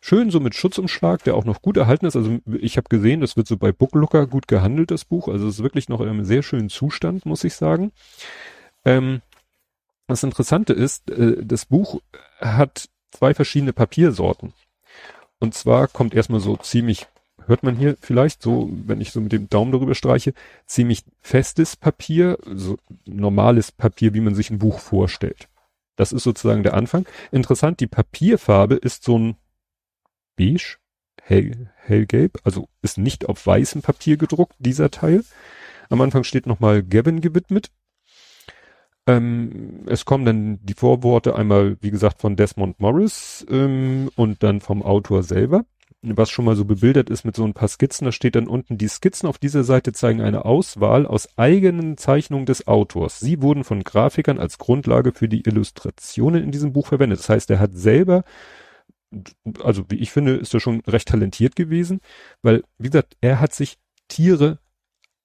Schön 0.00 0.30
so 0.30 0.40
mit 0.40 0.54
Schutzumschlag, 0.54 1.22
der 1.24 1.34
auch 1.34 1.44
noch 1.44 1.62
gut 1.62 1.76
erhalten 1.76 2.06
ist. 2.06 2.16
Also 2.16 2.38
ich 2.60 2.76
habe 2.76 2.88
gesehen, 2.88 3.20
das 3.20 3.36
wird 3.36 3.46
so 3.46 3.56
bei 3.56 3.72
Booklooker 3.72 4.26
gut 4.26 4.48
gehandelt, 4.48 4.90
das 4.90 5.04
Buch. 5.04 5.28
Also 5.28 5.48
es 5.48 5.56
ist 5.56 5.62
wirklich 5.62 5.88
noch 5.88 6.00
in 6.00 6.08
einem 6.08 6.24
sehr 6.24 6.42
schönen 6.42 6.68
Zustand, 6.68 7.26
muss 7.26 7.44
ich 7.44 7.54
sagen. 7.54 7.92
Ähm, 8.84 9.20
das 10.08 10.22
Interessante 10.22 10.72
ist, 10.72 11.10
äh, 11.10 11.44
das 11.44 11.66
Buch 11.66 12.00
hat 12.38 12.88
zwei 13.10 13.34
verschiedene 13.34 13.72
Papiersorten. 13.72 14.52
Und 15.42 15.54
zwar 15.54 15.88
kommt 15.88 16.14
erstmal 16.14 16.38
so 16.38 16.56
ziemlich, 16.56 17.08
hört 17.46 17.64
man 17.64 17.74
hier 17.74 17.96
vielleicht 18.00 18.42
so, 18.42 18.70
wenn 18.70 19.00
ich 19.00 19.10
so 19.10 19.20
mit 19.20 19.32
dem 19.32 19.48
Daumen 19.48 19.72
darüber 19.72 19.96
streiche, 19.96 20.34
ziemlich 20.66 21.02
festes 21.20 21.74
Papier, 21.74 22.38
so 22.46 22.78
normales 23.06 23.72
Papier, 23.72 24.14
wie 24.14 24.20
man 24.20 24.36
sich 24.36 24.50
ein 24.50 24.60
Buch 24.60 24.78
vorstellt. 24.78 25.48
Das 25.96 26.12
ist 26.12 26.22
sozusagen 26.22 26.62
der 26.62 26.74
Anfang. 26.74 27.06
Interessant, 27.32 27.80
die 27.80 27.88
Papierfarbe 27.88 28.76
ist 28.76 29.02
so 29.02 29.18
ein 29.18 29.36
beige, 30.36 30.76
hell, 31.20 31.72
hellgelb, 31.74 32.38
also 32.44 32.68
ist 32.80 32.98
nicht 32.98 33.28
auf 33.28 33.44
weißem 33.44 33.82
Papier 33.82 34.18
gedruckt, 34.18 34.54
dieser 34.60 34.92
Teil. 34.92 35.24
Am 35.90 36.00
Anfang 36.00 36.22
steht 36.22 36.46
nochmal 36.46 36.84
Gavin 36.84 37.20
gewidmet. 37.20 37.72
Ähm, 39.06 39.82
es 39.86 40.04
kommen 40.04 40.24
dann 40.24 40.58
die 40.62 40.74
Vorworte 40.74 41.34
einmal, 41.34 41.76
wie 41.80 41.90
gesagt, 41.90 42.20
von 42.20 42.36
Desmond 42.36 42.78
Morris 42.78 43.44
ähm, 43.50 44.10
und 44.14 44.42
dann 44.42 44.60
vom 44.60 44.82
Autor 44.82 45.24
selber, 45.24 45.64
was 46.02 46.30
schon 46.30 46.44
mal 46.44 46.54
so 46.54 46.64
bebildert 46.64 47.10
ist 47.10 47.24
mit 47.24 47.34
so 47.34 47.44
ein 47.44 47.54
paar 47.54 47.66
Skizzen. 47.66 48.04
Da 48.04 48.12
steht 48.12 48.36
dann 48.36 48.46
unten, 48.46 48.78
die 48.78 48.88
Skizzen 48.88 49.28
auf 49.28 49.38
dieser 49.38 49.64
Seite 49.64 49.92
zeigen 49.92 50.20
eine 50.20 50.44
Auswahl 50.44 51.06
aus 51.06 51.36
eigenen 51.36 51.96
Zeichnungen 51.96 52.46
des 52.46 52.68
Autors. 52.68 53.18
Sie 53.18 53.42
wurden 53.42 53.64
von 53.64 53.82
Grafikern 53.82 54.38
als 54.38 54.58
Grundlage 54.58 55.12
für 55.12 55.28
die 55.28 55.42
Illustrationen 55.46 56.44
in 56.44 56.52
diesem 56.52 56.72
Buch 56.72 56.86
verwendet. 56.86 57.18
Das 57.18 57.28
heißt, 57.28 57.50
er 57.50 57.58
hat 57.58 57.74
selber 57.74 58.22
also 59.60 59.84
wie 59.90 59.96
ich 59.96 60.10
finde, 60.10 60.36
ist 60.36 60.54
er 60.54 60.60
schon 60.60 60.80
recht 60.86 61.08
talentiert 61.08 61.56
gewesen, 61.56 62.00
weil, 62.42 62.62
wie 62.78 62.88
gesagt, 62.88 63.16
er 63.20 63.40
hat 63.40 63.54
sich 63.54 63.78
Tiere 64.08 64.58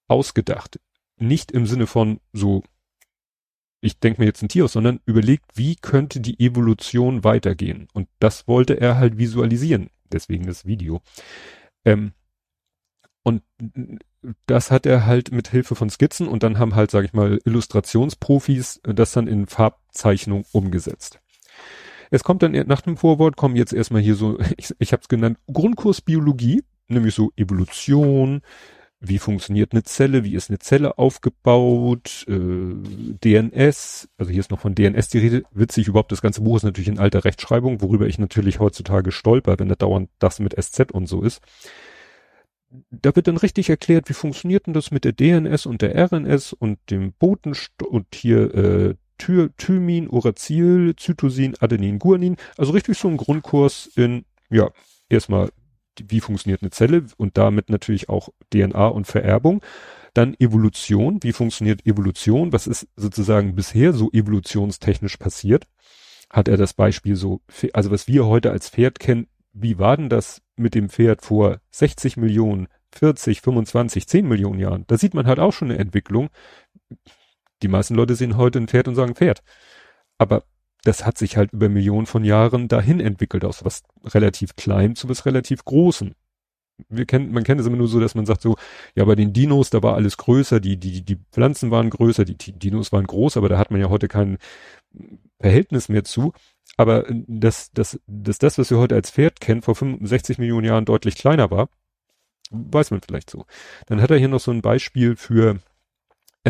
ausgedacht. 0.07 0.79
Nicht 1.17 1.51
im 1.51 1.65
Sinne 1.65 1.87
von 1.87 2.19
so 2.33 2.63
ich 3.81 3.99
denke 3.99 4.21
mir 4.21 4.27
jetzt 4.27 4.41
ein 4.41 4.49
Tier 4.49 4.65
aus, 4.65 4.73
sondern 4.73 4.99
überlegt, 5.05 5.45
wie 5.55 5.75
könnte 5.75 6.19
die 6.19 6.39
Evolution 6.39 7.23
weitergehen. 7.23 7.87
Und 7.93 8.07
das 8.19 8.47
wollte 8.47 8.79
er 8.79 8.97
halt 8.97 9.17
visualisieren. 9.17 9.89
Deswegen 10.11 10.47
das 10.47 10.65
Video. 10.65 11.01
Ähm, 11.85 12.13
und 13.23 13.43
das 14.45 14.71
hat 14.71 14.85
er 14.85 15.05
halt 15.05 15.31
mit 15.31 15.49
Hilfe 15.49 15.75
von 15.75 15.89
Skizzen 15.89 16.27
und 16.27 16.43
dann 16.43 16.59
haben 16.59 16.75
halt, 16.75 16.91
sage 16.91 17.05
ich 17.05 17.13
mal, 17.13 17.39
Illustrationsprofis 17.45 18.81
das 18.83 19.11
dann 19.11 19.27
in 19.27 19.47
Farbzeichnung 19.47 20.45
umgesetzt. 20.51 21.19
Es 22.09 22.23
kommt 22.23 22.41
dann 22.41 22.53
nach 22.67 22.81
dem 22.81 22.97
Vorwort, 22.97 23.35
kommen 23.35 23.55
jetzt 23.55 23.73
erstmal 23.73 24.01
hier 24.01 24.15
so, 24.15 24.39
ich, 24.57 24.73
ich 24.79 24.93
habe 24.93 25.01
es 25.01 25.07
genannt, 25.07 25.37
Grundkurs 25.51 26.01
Biologie, 26.01 26.63
nämlich 26.87 27.15
so 27.15 27.31
Evolution, 27.35 28.41
wie 28.99 29.19
funktioniert 29.19 29.73
eine 29.73 29.83
Zelle, 29.83 30.23
wie 30.23 30.33
ist 30.33 30.49
eine 30.49 30.59
Zelle 30.59 30.97
aufgebaut, 30.97 32.25
äh, 32.27 32.33
DNS, 32.33 34.09
also 34.17 34.31
hier 34.31 34.39
ist 34.39 34.49
noch 34.49 34.59
von 34.59 34.73
DNS 34.73 35.09
die 35.09 35.19
Rede, 35.19 35.43
witzig 35.51 35.87
überhaupt, 35.87 36.11
das 36.11 36.21
ganze 36.21 36.41
Buch 36.41 36.57
ist 36.57 36.63
natürlich 36.63 36.87
in 36.87 36.99
alter 36.99 37.23
Rechtschreibung, 37.23 37.81
worüber 37.81 38.07
ich 38.07 38.17
natürlich 38.17 38.59
heutzutage 38.59 39.11
stolper, 39.11 39.59
wenn 39.59 39.69
da 39.69 39.75
dauernd 39.75 40.09
das 40.19 40.39
mit 40.39 40.55
SZ 40.59 40.91
und 40.91 41.07
so 41.07 41.21
ist. 41.21 41.41
Da 42.89 43.15
wird 43.15 43.27
dann 43.27 43.37
richtig 43.37 43.69
erklärt, 43.69 44.09
wie 44.09 44.13
funktioniert 44.13 44.67
denn 44.67 44.73
das 44.73 44.91
mit 44.91 45.05
der 45.05 45.13
DNS 45.13 45.65
und 45.67 45.81
der 45.81 45.95
RNS 45.95 46.53
und 46.53 46.79
dem 46.89 47.13
Botenst 47.13 47.71
und 47.83 48.07
hier 48.13 48.53
äh, 48.53 48.95
Ty 49.17 49.49
Thymin, 49.57 50.09
Uracil, 50.09 50.95
Zytosin, 50.95 51.55
Adenin, 51.59 51.99
Guanin, 51.99 52.35
also 52.57 52.73
richtig 52.73 52.97
so 52.97 53.07
ein 53.07 53.17
Grundkurs 53.17 53.89
in, 53.95 54.25
ja, 54.49 54.69
erstmal 55.09 55.51
wie 56.07 56.19
funktioniert 56.19 56.61
eine 56.61 56.71
Zelle 56.71 57.05
und 57.17 57.37
damit 57.37 57.69
natürlich 57.69 58.09
auch 58.09 58.29
DNA 58.53 58.87
und 58.87 59.07
Vererbung. 59.07 59.61
Dann 60.13 60.35
Evolution, 60.39 61.19
wie 61.21 61.33
funktioniert 61.33 61.85
Evolution, 61.85 62.51
was 62.51 62.67
ist 62.67 62.87
sozusagen 62.95 63.55
bisher 63.55 63.93
so 63.93 64.09
evolutionstechnisch 64.11 65.17
passiert. 65.17 65.67
Hat 66.29 66.47
er 66.47 66.57
das 66.57 66.73
Beispiel 66.73 67.15
so, 67.15 67.41
also 67.73 67.91
was 67.91 68.07
wir 68.07 68.25
heute 68.25 68.51
als 68.51 68.69
Pferd 68.69 68.99
kennen, 68.99 69.27
wie 69.53 69.79
war 69.79 69.97
denn 69.97 70.09
das 70.09 70.41
mit 70.55 70.75
dem 70.75 70.89
Pferd 70.89 71.21
vor 71.21 71.59
60 71.71 72.17
Millionen, 72.17 72.67
40, 72.93 73.41
25, 73.41 74.07
10 74.07 74.27
Millionen 74.27 74.59
Jahren? 74.59 74.85
Da 74.87 74.97
sieht 74.97 75.13
man 75.13 75.27
halt 75.27 75.39
auch 75.39 75.53
schon 75.53 75.69
eine 75.69 75.79
Entwicklung. 75.79 76.29
Die 77.63 77.67
meisten 77.67 77.95
Leute 77.95 78.15
sehen 78.15 78.37
heute 78.37 78.59
ein 78.59 78.67
Pferd 78.67 78.87
und 78.87 78.95
sagen 78.95 79.15
Pferd. 79.15 79.41
Aber 80.17 80.43
das 80.87 81.05
hat 81.05 81.17
sich 81.17 81.35
halt 81.35 81.51
über 81.51 81.67
Millionen 81.67 82.05
von 82.05 82.23
Jahren 82.23 82.69
dahin 82.69 83.01
entwickelt, 83.01 83.43
aus 83.43 83.65
was 83.65 83.83
relativ 84.05 84.55
klein 84.55 84.95
zu 84.95 85.09
was 85.09 85.25
relativ 85.25 85.65
großem. 85.65 86.13
Wir 86.89 87.05
kennen, 87.05 87.33
man 87.33 87.43
kennt 87.43 87.59
es 87.59 87.67
immer 87.67 87.75
nur 87.75 87.89
so, 87.89 87.99
dass 87.99 88.15
man 88.15 88.25
sagt 88.25 88.41
so, 88.41 88.55
ja, 88.95 89.03
bei 89.03 89.15
den 89.15 89.33
Dinos, 89.33 89.69
da 89.69 89.83
war 89.83 89.95
alles 89.95 90.15
größer, 90.15 90.59
die, 90.61 90.77
die, 90.77 91.03
die 91.03 91.17
Pflanzen 91.31 91.71
waren 91.71 91.89
größer, 91.89 92.23
die, 92.23 92.37
die 92.37 92.53
Dinos 92.53 92.91
waren 92.93 93.05
groß, 93.05 93.35
aber 93.35 93.49
da 93.49 93.57
hat 93.57 93.71
man 93.71 93.81
ja 93.81 93.89
heute 93.89 94.07
kein 94.07 94.37
Verhältnis 95.41 95.89
mehr 95.89 96.05
zu. 96.05 96.31
Aber 96.77 97.05
dass, 97.09 97.71
dass, 97.71 97.99
dass 98.07 98.37
das, 98.37 98.57
was 98.57 98.69
wir 98.69 98.77
heute 98.77 98.95
als 98.95 99.11
Pferd 99.11 99.41
kennen, 99.41 99.63
vor 99.63 99.75
65 99.75 100.37
Millionen 100.37 100.67
Jahren 100.67 100.85
deutlich 100.85 101.15
kleiner 101.15 101.51
war, 101.51 101.67
weiß 102.51 102.91
man 102.91 103.01
vielleicht 103.01 103.29
so. 103.29 103.45
Dann 103.87 104.01
hat 104.01 104.11
er 104.11 104.17
hier 104.17 104.29
noch 104.29 104.39
so 104.39 104.51
ein 104.51 104.61
Beispiel 104.61 105.15
für 105.17 105.59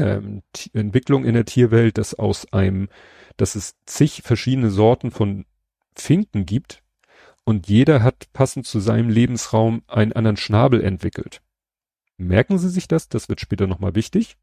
ähm, 0.06 0.44
Entwicklung 0.74 1.26
in 1.26 1.34
der 1.34 1.46
Tierwelt, 1.46 1.98
dass 1.98 2.14
aus 2.14 2.52
einem, 2.54 2.90
dass 3.38 3.56
es 3.56 3.76
zig 3.86 4.22
verschiedene 4.24 4.70
Sorten 4.70 5.12
von 5.12 5.46
Finken 5.96 6.46
gibt 6.46 6.84
und 7.44 7.68
jeder 7.68 8.04
hat 8.04 8.28
passend 8.34 8.66
zu 8.66 8.80
seinem 8.80 9.10
Lebensraum 9.10 9.82
einen 9.88 10.14
anderen 10.14 10.38
Schnabel 10.38 10.84
entwickelt. 10.84 11.42
Merken 12.18 12.58
Sie 12.58 12.70
sich 12.70 12.88
das, 12.88 13.10
das 13.10 13.30
wird 13.30 13.40
später 13.40 13.68
nochmal 13.68 13.94
wichtig. 13.94 14.38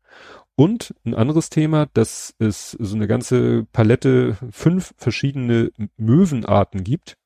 Und 0.54 0.94
ein 1.04 1.14
anderes 1.14 1.50
Thema, 1.50 1.86
dass 1.92 2.34
es 2.38 2.70
so 2.70 2.94
eine 2.94 3.08
ganze 3.08 3.66
Palette, 3.72 4.38
fünf 4.52 4.94
verschiedene 4.96 5.72
Möwenarten 5.96 6.84
gibt, 6.84 7.16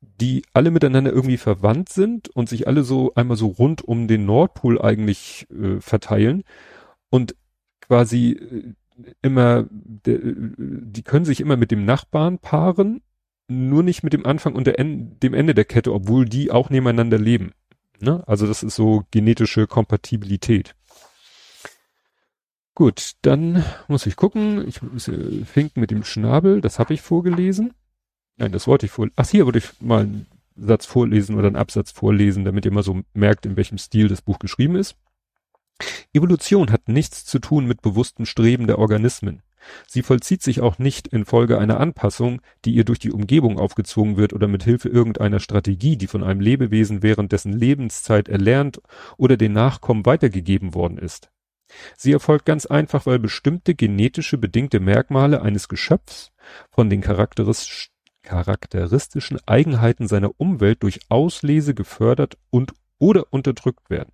die 0.00 0.42
alle 0.54 0.70
miteinander 0.70 1.12
irgendwie 1.12 1.36
verwandt 1.36 1.90
sind 1.90 2.28
und 2.30 2.48
sich 2.48 2.66
alle 2.66 2.82
so 2.82 3.14
einmal 3.14 3.36
so 3.36 3.48
rund 3.48 3.82
um 3.82 4.08
den 4.08 4.24
Nordpol 4.24 4.80
eigentlich 4.80 5.46
äh, 5.50 5.80
verteilen 5.80 6.44
und 7.10 7.34
quasi 7.80 8.32
äh, 8.32 8.74
immer, 9.22 9.66
de, 9.70 10.20
die 10.56 11.02
können 11.02 11.24
sich 11.24 11.40
immer 11.40 11.56
mit 11.56 11.70
dem 11.70 11.84
Nachbarn 11.84 12.38
paaren, 12.38 13.02
nur 13.48 13.82
nicht 13.82 14.02
mit 14.02 14.12
dem 14.12 14.26
Anfang 14.26 14.54
und 14.54 14.66
dem 14.66 15.34
Ende 15.34 15.54
der 15.54 15.64
Kette, 15.64 15.94
obwohl 15.94 16.26
die 16.26 16.50
auch 16.50 16.68
nebeneinander 16.68 17.18
leben. 17.18 17.52
Ne? 18.00 18.22
Also 18.26 18.46
das 18.46 18.62
ist 18.62 18.76
so 18.76 19.04
genetische 19.10 19.66
Kompatibilität. 19.66 20.74
Gut, 22.74 23.12
dann 23.22 23.64
muss 23.88 24.06
ich 24.06 24.14
gucken. 24.14 24.68
Ich 24.68 24.82
muss 24.82 25.08
äh, 25.08 25.44
Finken 25.44 25.80
mit 25.80 25.90
dem 25.90 26.04
Schnabel, 26.04 26.60
das 26.60 26.78
habe 26.78 26.94
ich 26.94 27.00
vorgelesen. 27.00 27.74
Nein, 28.36 28.52
das 28.52 28.68
wollte 28.68 28.86
ich 28.86 28.92
vorlesen. 28.92 29.14
Ach, 29.16 29.28
hier 29.28 29.46
würde 29.46 29.58
ich 29.58 29.80
mal 29.80 30.02
einen 30.02 30.26
Satz 30.54 30.86
vorlesen 30.86 31.36
oder 31.36 31.48
einen 31.48 31.56
Absatz 31.56 31.90
vorlesen, 31.90 32.44
damit 32.44 32.64
ihr 32.64 32.72
mal 32.72 32.84
so 32.84 33.00
merkt, 33.14 33.46
in 33.46 33.56
welchem 33.56 33.78
Stil 33.78 34.06
das 34.06 34.22
Buch 34.22 34.38
geschrieben 34.38 34.76
ist. 34.76 34.96
Evolution 36.12 36.72
hat 36.72 36.88
nichts 36.88 37.24
zu 37.24 37.38
tun 37.38 37.66
mit 37.66 37.82
bewusstem 37.82 38.26
Streben 38.26 38.66
der 38.66 38.78
Organismen. 38.78 39.42
Sie 39.86 40.02
vollzieht 40.02 40.42
sich 40.42 40.60
auch 40.60 40.78
nicht 40.78 41.08
infolge 41.08 41.58
einer 41.58 41.80
Anpassung, 41.80 42.40
die 42.64 42.74
ihr 42.74 42.84
durch 42.84 42.98
die 42.98 43.12
Umgebung 43.12 43.58
aufgezwungen 43.58 44.16
wird 44.16 44.32
oder 44.32 44.48
mit 44.48 44.64
Hilfe 44.64 44.88
irgendeiner 44.88 45.40
Strategie, 45.40 45.96
die 45.96 46.06
von 46.06 46.24
einem 46.24 46.40
Lebewesen 46.40 47.02
während 47.02 47.32
dessen 47.32 47.52
Lebenszeit 47.52 48.28
erlernt 48.28 48.80
oder 49.16 49.36
den 49.36 49.52
Nachkommen 49.52 50.06
weitergegeben 50.06 50.74
worden 50.74 50.98
ist. 50.98 51.30
Sie 51.96 52.12
erfolgt 52.12 52.46
ganz 52.46 52.66
einfach, 52.66 53.06
weil 53.06 53.18
bestimmte 53.18 53.74
genetische 53.74 54.38
bedingte 54.38 54.80
Merkmale 54.80 55.42
eines 55.42 55.68
Geschöpfs 55.68 56.32
von 56.70 56.88
den 56.88 57.02
charakteristischen 57.02 59.38
Eigenheiten 59.46 60.08
seiner 60.08 60.30
Umwelt 60.38 60.82
durch 60.82 61.00
Auslese 61.10 61.74
gefördert 61.74 62.38
und 62.50 62.72
oder 62.98 63.26
unterdrückt 63.30 63.90
werden. 63.90 64.12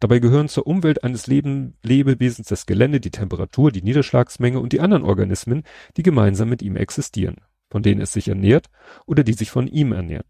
Dabei 0.00 0.18
gehören 0.18 0.48
zur 0.48 0.66
Umwelt 0.66 1.04
eines 1.04 1.26
Lebewesens 1.26 2.48
das 2.48 2.66
Gelände, 2.66 3.00
die 3.00 3.10
Temperatur, 3.10 3.72
die 3.72 3.82
Niederschlagsmenge 3.82 4.60
und 4.60 4.72
die 4.72 4.80
anderen 4.80 5.04
Organismen, 5.04 5.62
die 5.96 6.02
gemeinsam 6.02 6.48
mit 6.48 6.62
ihm 6.62 6.76
existieren, 6.76 7.36
von 7.70 7.82
denen 7.82 8.00
es 8.00 8.12
sich 8.12 8.28
ernährt 8.28 8.66
oder 9.06 9.24
die 9.24 9.32
sich 9.32 9.50
von 9.50 9.66
ihm 9.66 9.92
ernähren. 9.92 10.26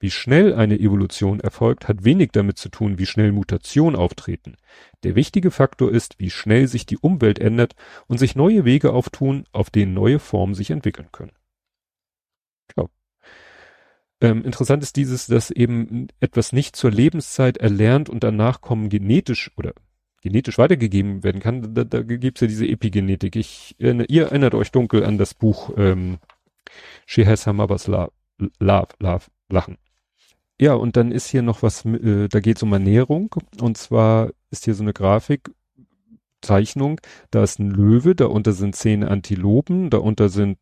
Wie 0.00 0.10
schnell 0.10 0.52
eine 0.52 0.78
Evolution 0.78 1.40
erfolgt, 1.40 1.88
hat 1.88 2.04
wenig 2.04 2.30
damit 2.32 2.58
zu 2.58 2.68
tun, 2.68 2.98
wie 2.98 3.06
schnell 3.06 3.32
Mutationen 3.32 3.98
auftreten. 3.98 4.56
Der 5.02 5.14
wichtige 5.14 5.50
Faktor 5.50 5.90
ist, 5.90 6.16
wie 6.18 6.28
schnell 6.30 6.68
sich 6.68 6.84
die 6.84 6.98
Umwelt 6.98 7.38
ändert 7.38 7.74
und 8.06 8.18
sich 8.18 8.36
neue 8.36 8.66
Wege 8.66 8.92
auftun, 8.92 9.46
auf 9.52 9.70
denen 9.70 9.94
neue 9.94 10.18
Formen 10.18 10.54
sich 10.54 10.70
entwickeln 10.70 11.08
können. 11.10 11.32
Ähm, 14.24 14.42
interessant 14.42 14.82
ist 14.82 14.96
dieses, 14.96 15.26
dass 15.26 15.50
eben 15.50 16.08
etwas 16.18 16.54
nicht 16.54 16.76
zur 16.76 16.90
Lebenszeit 16.90 17.58
erlernt 17.58 18.08
und 18.08 18.24
danach 18.24 18.62
kommen 18.62 18.88
genetisch 18.88 19.50
oder 19.58 19.74
genetisch 20.22 20.56
weitergegeben 20.56 21.22
werden 21.22 21.42
kann. 21.42 21.74
Da, 21.74 21.84
da 21.84 22.00
gibt's 22.00 22.40
ja 22.40 22.46
diese 22.46 22.66
Epigenetik. 22.66 23.36
Ich, 23.36 23.74
ihr 23.78 24.24
erinnert 24.24 24.54
euch 24.54 24.72
dunkel 24.72 25.04
an 25.04 25.18
das 25.18 25.34
Buch 25.34 25.74
ähm, 25.76 26.16
She 27.04 27.26
Has 27.26 27.44
Mother's 27.44 27.86
Love, 27.86 28.12
Love, 28.60 28.88
Love 28.98 29.24
Lachen. 29.50 29.76
Ja, 30.58 30.72
und 30.72 30.96
dann 30.96 31.12
ist 31.12 31.28
hier 31.28 31.42
noch 31.42 31.62
was, 31.62 31.84
äh, 31.84 32.28
da 32.28 32.40
geht's 32.40 32.62
um 32.62 32.72
Ernährung. 32.72 33.34
Und 33.60 33.76
zwar 33.76 34.30
ist 34.50 34.64
hier 34.64 34.74
so 34.74 34.84
eine 34.84 34.94
Grafik, 34.94 35.50
Zeichnung, 36.40 36.98
da 37.30 37.42
ist 37.42 37.58
ein 37.58 37.70
Löwe, 37.70 38.14
darunter 38.14 38.52
sind 38.52 38.74
zehn 38.74 39.04
Antilopen, 39.04 39.90
darunter 39.90 40.30
sind 40.30 40.58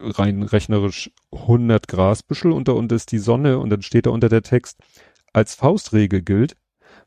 rein 0.00 0.42
rechnerisch 0.42 1.10
100 1.32 1.88
Grasbüschel 1.88 2.52
und 2.52 2.68
da 2.68 2.72
unter 2.72 2.96
ist 2.96 3.12
die 3.12 3.18
Sonne 3.18 3.58
und 3.58 3.70
dann 3.70 3.82
steht 3.82 4.06
da 4.06 4.10
unter 4.10 4.28
der 4.28 4.42
Text, 4.42 4.78
als 5.32 5.54
Faustregel 5.54 6.22
gilt, 6.22 6.56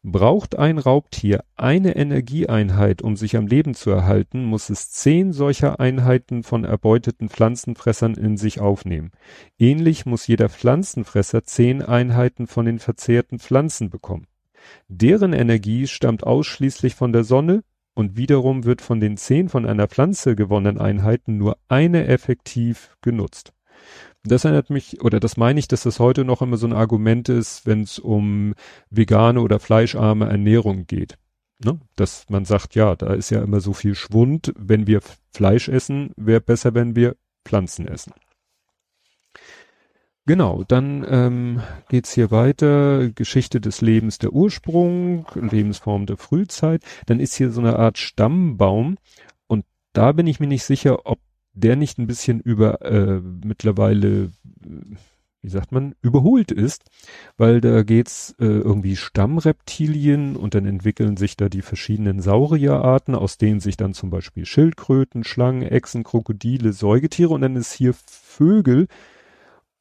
braucht 0.04 0.58
ein 0.58 0.78
Raubtier 0.78 1.44
eine 1.56 1.96
Energieeinheit, 1.96 3.02
um 3.02 3.16
sich 3.16 3.36
am 3.36 3.48
Leben 3.48 3.74
zu 3.74 3.90
erhalten, 3.90 4.44
muss 4.46 4.70
es 4.70 4.92
zehn 4.92 5.34
solcher 5.34 5.80
Einheiten 5.80 6.44
von 6.44 6.64
erbeuteten 6.64 7.30
Pflanzenfressern 7.30 8.14
in 8.14 8.38
sich 8.38 8.60
aufnehmen. 8.60 9.12
Ähnlich 9.58 10.06
muss 10.06 10.28
jeder 10.28 10.50
Pflanzenfresser 10.50 11.44
zehn 11.44 11.82
Einheiten 11.82 12.46
von 12.48 12.66
den 12.66 12.80
verzehrten 12.80 13.40
Pflanzen 13.40 13.90
bekommen. 13.90 14.28
Deren 14.88 15.34
Energie 15.34 15.88
stammt 15.88 16.24
ausschließlich 16.24 16.96
von 16.96 17.12
der 17.12 17.24
Sonne, 17.24 17.64
und 17.96 18.18
wiederum 18.18 18.66
wird 18.66 18.82
von 18.82 19.00
den 19.00 19.18
zehn 19.18 19.50
von 19.50 19.66
einer 19.66 19.88
Pflanze 19.88 20.36
gewonnenen 20.36 20.80
Einheiten 20.80 21.38
nur 21.38 21.58
eine 21.68 22.08
effektiv 22.08 22.96
genutzt. 23.02 23.54
Das 24.24 24.44
erinnert 24.44 24.70
mich, 24.70 25.02
oder 25.02 25.20
das 25.20 25.38
meine 25.38 25.60
ich, 25.60 25.68
dass 25.68 25.84
das 25.84 26.00
heute 26.00 26.26
noch 26.26 26.42
immer 26.42 26.58
so 26.58 26.68
ein 26.68 26.74
Argument 26.74 27.30
ist, 27.30 27.66
wenn 27.66 27.82
es 27.82 28.00
um 28.00 28.54
vegane 28.90 29.42
oder 29.42 29.60
fleischarme 29.60 30.28
Ernährung 30.28 30.88
geht. 30.88 31.18
Ne? 31.64 31.80
Dass 31.96 32.26
man 32.30 32.44
sagt, 32.44 32.76
ja, 32.76 32.96
da 32.96 33.14
ist 33.14 33.30
ja 33.30 33.42
immer 33.42 33.62
so 33.62 33.74
viel 33.74 33.96
Schwund, 33.96 34.54
wenn 34.58 34.88
wir 34.88 35.02
Fleisch 35.34 35.70
essen, 35.70 36.12
wäre 36.18 36.42
besser, 36.42 36.74
wenn 36.74 36.96
wir 36.96 37.16
Pflanzen 37.46 37.88
essen. 37.88 38.14
Genau, 40.28 40.64
dann 40.68 41.06
ähm, 41.08 41.62
geht's 41.88 42.12
hier 42.12 42.32
weiter. 42.32 43.10
Geschichte 43.10 43.62
des 43.62 43.82
Lebens 43.82 44.18
der 44.18 44.34
Ursprung, 44.34 45.28
Lebensform 45.36 46.08
der 46.08 46.18
Frühzeit. 46.18 46.84
Dann 47.06 47.20
ist 47.20 47.36
hier 47.36 47.52
so 47.52 47.62
eine 47.62 47.78
Art 47.78 48.00
Stammbaum 48.00 48.98
und 49.46 49.66
da 49.94 50.14
bin 50.14 50.26
ich 50.26 50.40
mir 50.40 50.48
nicht 50.48 50.64
sicher, 50.64 51.06
ob 51.06 51.20
der 51.54 51.76
nicht 51.76 52.00
ein 52.00 52.08
bisschen 52.08 52.40
über 52.40 52.82
äh, 52.82 53.22
mittlerweile, 53.22 54.32
wie 55.44 55.50
sagt 55.50 55.72
man, 55.72 55.94
überholt 56.02 56.52
ist, 56.52 56.86
weil 57.38 57.62
da 57.62 57.84
geht's 57.84 58.36
äh, 58.40 58.46
irgendwie 58.46 58.96
Stammreptilien 58.96 60.38
und 60.38 60.56
dann 60.56 60.66
entwickeln 60.66 61.18
sich 61.18 61.38
da 61.38 61.50
die 61.50 61.62
verschiedenen 61.62 62.20
Saurierarten, 62.20 63.14
aus 63.14 63.38
denen 63.38 63.60
sich 63.60 63.78
dann 63.78 63.94
zum 63.94 64.10
Beispiel 64.10 64.48
Schildkröten, 64.48 65.24
Schlangen, 65.24 65.62
Echsen, 65.62 66.04
Krokodile, 66.04 66.74
Säugetiere 66.74 67.30
und 67.30 67.42
dann 67.42 67.56
ist 67.56 67.74
hier 67.74 67.94
Vögel 67.94 68.88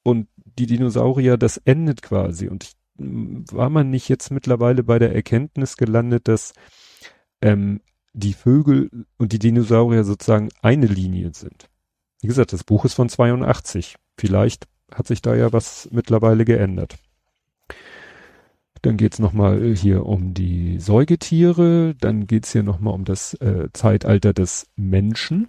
und 0.05 0.29
die 0.59 0.67
Dinosaurier, 0.67 1.37
das 1.37 1.57
endet 1.59 2.03
quasi. 2.03 2.49
Und 2.49 2.65
ich, 2.65 2.77
war 2.97 3.71
man 3.71 3.91
nicht 3.91 4.09
jetzt 4.09 4.31
mittlerweile 4.31 4.83
bei 4.83 4.99
der 4.99 5.15
Erkenntnis 5.15 5.77
gelandet, 5.77 6.29
dass 6.29 6.55
ähm, 7.43 7.81
die 8.13 8.33
Vögel 8.35 9.07
und 9.19 9.33
die 9.33 9.39
Dinosaurier 9.39 10.05
sozusagen 10.05 10.51
eine 10.63 10.87
Linie 10.87 11.33
sind? 11.35 11.69
Wie 12.21 12.29
gesagt, 12.29 12.53
das 12.53 12.65
Buch 12.65 12.85
ist 12.85 12.95
von 12.95 13.09
82. 13.09 13.97
Vielleicht 14.17 14.67
hat 14.93 15.07
sich 15.07 15.23
da 15.23 15.35
ja 15.35 15.53
was 15.53 15.89
mittlerweile 15.91 16.45
geändert. 16.45 16.97
Dann 18.83 18.97
geht's 18.99 19.17
es 19.17 19.21
nochmal 19.21 19.75
hier 19.75 20.05
um 20.05 20.35
die 20.35 20.79
Säugetiere, 20.79 21.95
dann 21.99 22.27
geht's 22.27 22.53
hier 22.53 22.63
nochmal 22.63 22.93
um 22.93 23.05
das 23.05 23.33
äh, 23.35 23.69
Zeitalter 23.73 24.35
des 24.35 24.67
Menschen. 24.77 25.49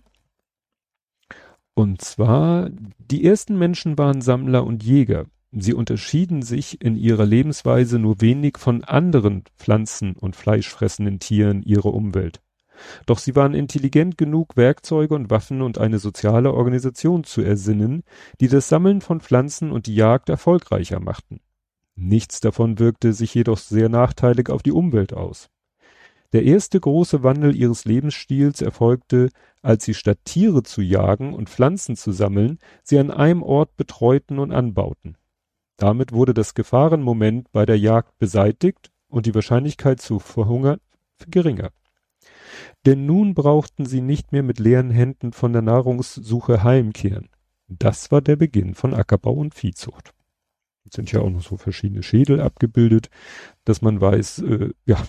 Und 1.76 2.02
zwar, 2.02 2.70
die 2.98 3.26
ersten 3.26 3.60
Menschen 3.60 3.98
waren 3.98 4.22
Sammler 4.22 4.66
und 4.66 4.84
Jäger. 4.84 5.26
Sie 5.52 5.74
unterschieden 5.74 6.42
sich 6.42 6.82
in 6.82 6.96
ihrer 6.96 7.26
Lebensweise 7.26 8.00
nur 8.00 8.22
wenig 8.22 8.58
von 8.58 8.84
anderen 8.84 9.44
Pflanzen 9.58 10.16
und 10.16 10.36
fleischfressenden 10.36 11.20
Tieren 11.20 11.64
ihrer 11.64 11.94
Umwelt. 11.94 12.42
Doch 13.06 13.20
sie 13.20 13.36
waren 13.36 13.54
intelligent 13.54 14.18
genug, 14.18 14.58
Werkzeuge 14.58 15.16
und 15.16 15.30
Waffen 15.30 15.62
und 15.62 15.78
eine 15.78 16.00
soziale 16.00 16.54
Organisation 16.54 17.24
zu 17.24 17.42
ersinnen, 17.42 18.04
die 18.40 18.48
das 18.48 18.70
Sammeln 18.70 19.02
von 19.02 19.22
Pflanzen 19.22 19.72
und 19.72 19.86
die 19.86 19.96
Jagd 19.96 20.30
erfolgreicher 20.30 21.00
machten. 21.00 21.40
Nichts 21.96 22.42
davon 22.42 22.80
wirkte 22.80 23.14
sich 23.14 23.34
jedoch 23.34 23.58
sehr 23.58 23.88
nachteilig 23.88 24.50
auf 24.50 24.62
die 24.62 24.74
Umwelt 24.74 25.14
aus. 25.14 25.50
Der 26.36 26.44
erste 26.44 26.82
große 26.82 27.24
Wandel 27.24 27.56
ihres 27.56 27.86
Lebensstils 27.86 28.62
erfolgte, 28.62 29.30
als 29.62 29.86
sie 29.86 29.94
statt 29.94 30.20
Tiere 30.26 30.64
zu 30.64 30.82
jagen 30.82 31.34
und 31.34 31.50
Pflanzen 31.50 31.96
zu 31.96 32.12
sammeln, 32.12 32.60
sie 32.84 33.00
an 33.00 33.10
einem 33.10 33.42
Ort 33.42 33.78
betreuten 33.78 34.40
und 34.40 34.52
anbauten. 34.52 35.16
Damit 35.78 36.12
wurde 36.12 36.34
das 36.34 36.54
Gefahrenmoment 36.54 37.54
bei 37.54 37.66
der 37.66 37.80
Jagd 37.80 38.18
beseitigt 38.18 38.92
und 39.08 39.28
die 39.28 39.34
Wahrscheinlichkeit 39.34 40.02
zu 40.02 40.20
verhungern 40.20 40.82
geringer. 41.30 41.70
Denn 42.86 43.06
nun 43.06 43.34
brauchten 43.34 43.86
sie 43.86 44.02
nicht 44.02 44.34
mehr 44.34 44.44
mit 44.44 44.60
leeren 44.60 44.90
Händen 44.90 45.32
von 45.32 45.54
der 45.54 45.62
Nahrungssuche 45.62 46.66
heimkehren. 46.66 47.30
Das 47.70 48.12
war 48.12 48.20
der 48.20 48.36
Beginn 48.36 48.76
von 48.76 48.94
Ackerbau 48.94 49.36
und 49.36 49.56
Viehzucht. 49.56 50.14
Jetzt 50.84 50.98
sind 50.98 51.14
ja 51.14 51.22
auch 51.22 51.30
noch 51.30 51.44
so 51.44 51.56
verschiedene 51.56 52.04
Schädel 52.04 52.42
abgebildet, 52.42 53.10
dass 53.64 53.82
man 53.82 54.02
weiß, 54.02 54.40
äh, 54.40 54.72
ja, 54.86 55.02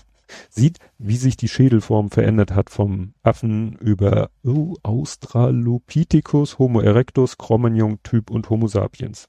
sieht, 0.49 0.78
wie 0.99 1.16
sich 1.16 1.37
die 1.37 1.49
Schädelform 1.49 2.11
verändert 2.11 2.52
hat 2.52 2.71
vom 2.71 3.14
Affen 3.23 3.76
über 3.76 4.30
oh, 4.45 4.76
Australopithecus, 4.83 6.59
Homo 6.59 6.80
erectus, 6.80 7.38
Cro-Magnon-Typ 7.38 8.30
und 8.30 8.49
Homo 8.50 8.68
sapiens. 8.68 9.28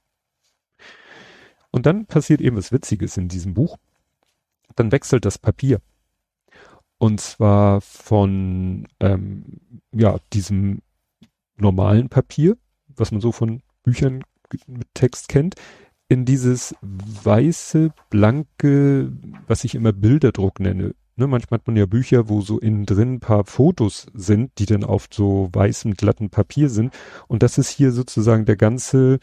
Und 1.70 1.86
dann 1.86 2.06
passiert 2.06 2.40
eben 2.40 2.56
was 2.56 2.72
Witziges 2.72 3.16
in 3.16 3.28
diesem 3.28 3.54
Buch. 3.54 3.76
Dann 4.76 4.92
wechselt 4.92 5.24
das 5.24 5.38
Papier. 5.38 5.80
Und 6.98 7.20
zwar 7.20 7.80
von 7.80 8.88
ähm, 9.00 9.60
ja, 9.92 10.18
diesem 10.32 10.82
normalen 11.56 12.08
Papier, 12.08 12.56
was 12.88 13.12
man 13.12 13.20
so 13.20 13.32
von 13.32 13.62
Büchern 13.82 14.24
mit 14.66 14.88
Text 14.94 15.28
kennt, 15.28 15.54
in 16.08 16.24
dieses 16.24 16.74
weiße, 16.80 17.90
blanke, 18.10 19.12
was 19.46 19.64
ich 19.64 19.74
immer 19.74 19.92
Bilderdruck 19.92 20.60
nenne. 20.60 20.94
Ne, 21.16 21.26
manchmal 21.26 21.58
hat 21.58 21.66
man 21.66 21.76
ja 21.76 21.86
Bücher, 21.86 22.28
wo 22.28 22.40
so 22.40 22.58
innen 22.58 22.86
drin 22.86 23.14
ein 23.14 23.20
paar 23.20 23.44
Fotos 23.44 24.06
sind, 24.14 24.52
die 24.58 24.66
dann 24.66 24.84
auf 24.84 25.08
so 25.10 25.48
weißem, 25.52 25.94
glatten 25.94 26.30
Papier 26.30 26.70
sind. 26.70 26.94
Und 27.26 27.42
das 27.42 27.58
ist 27.58 27.70
hier 27.70 27.90
sozusagen 27.90 28.44
der 28.44 28.56
ganze 28.56 29.18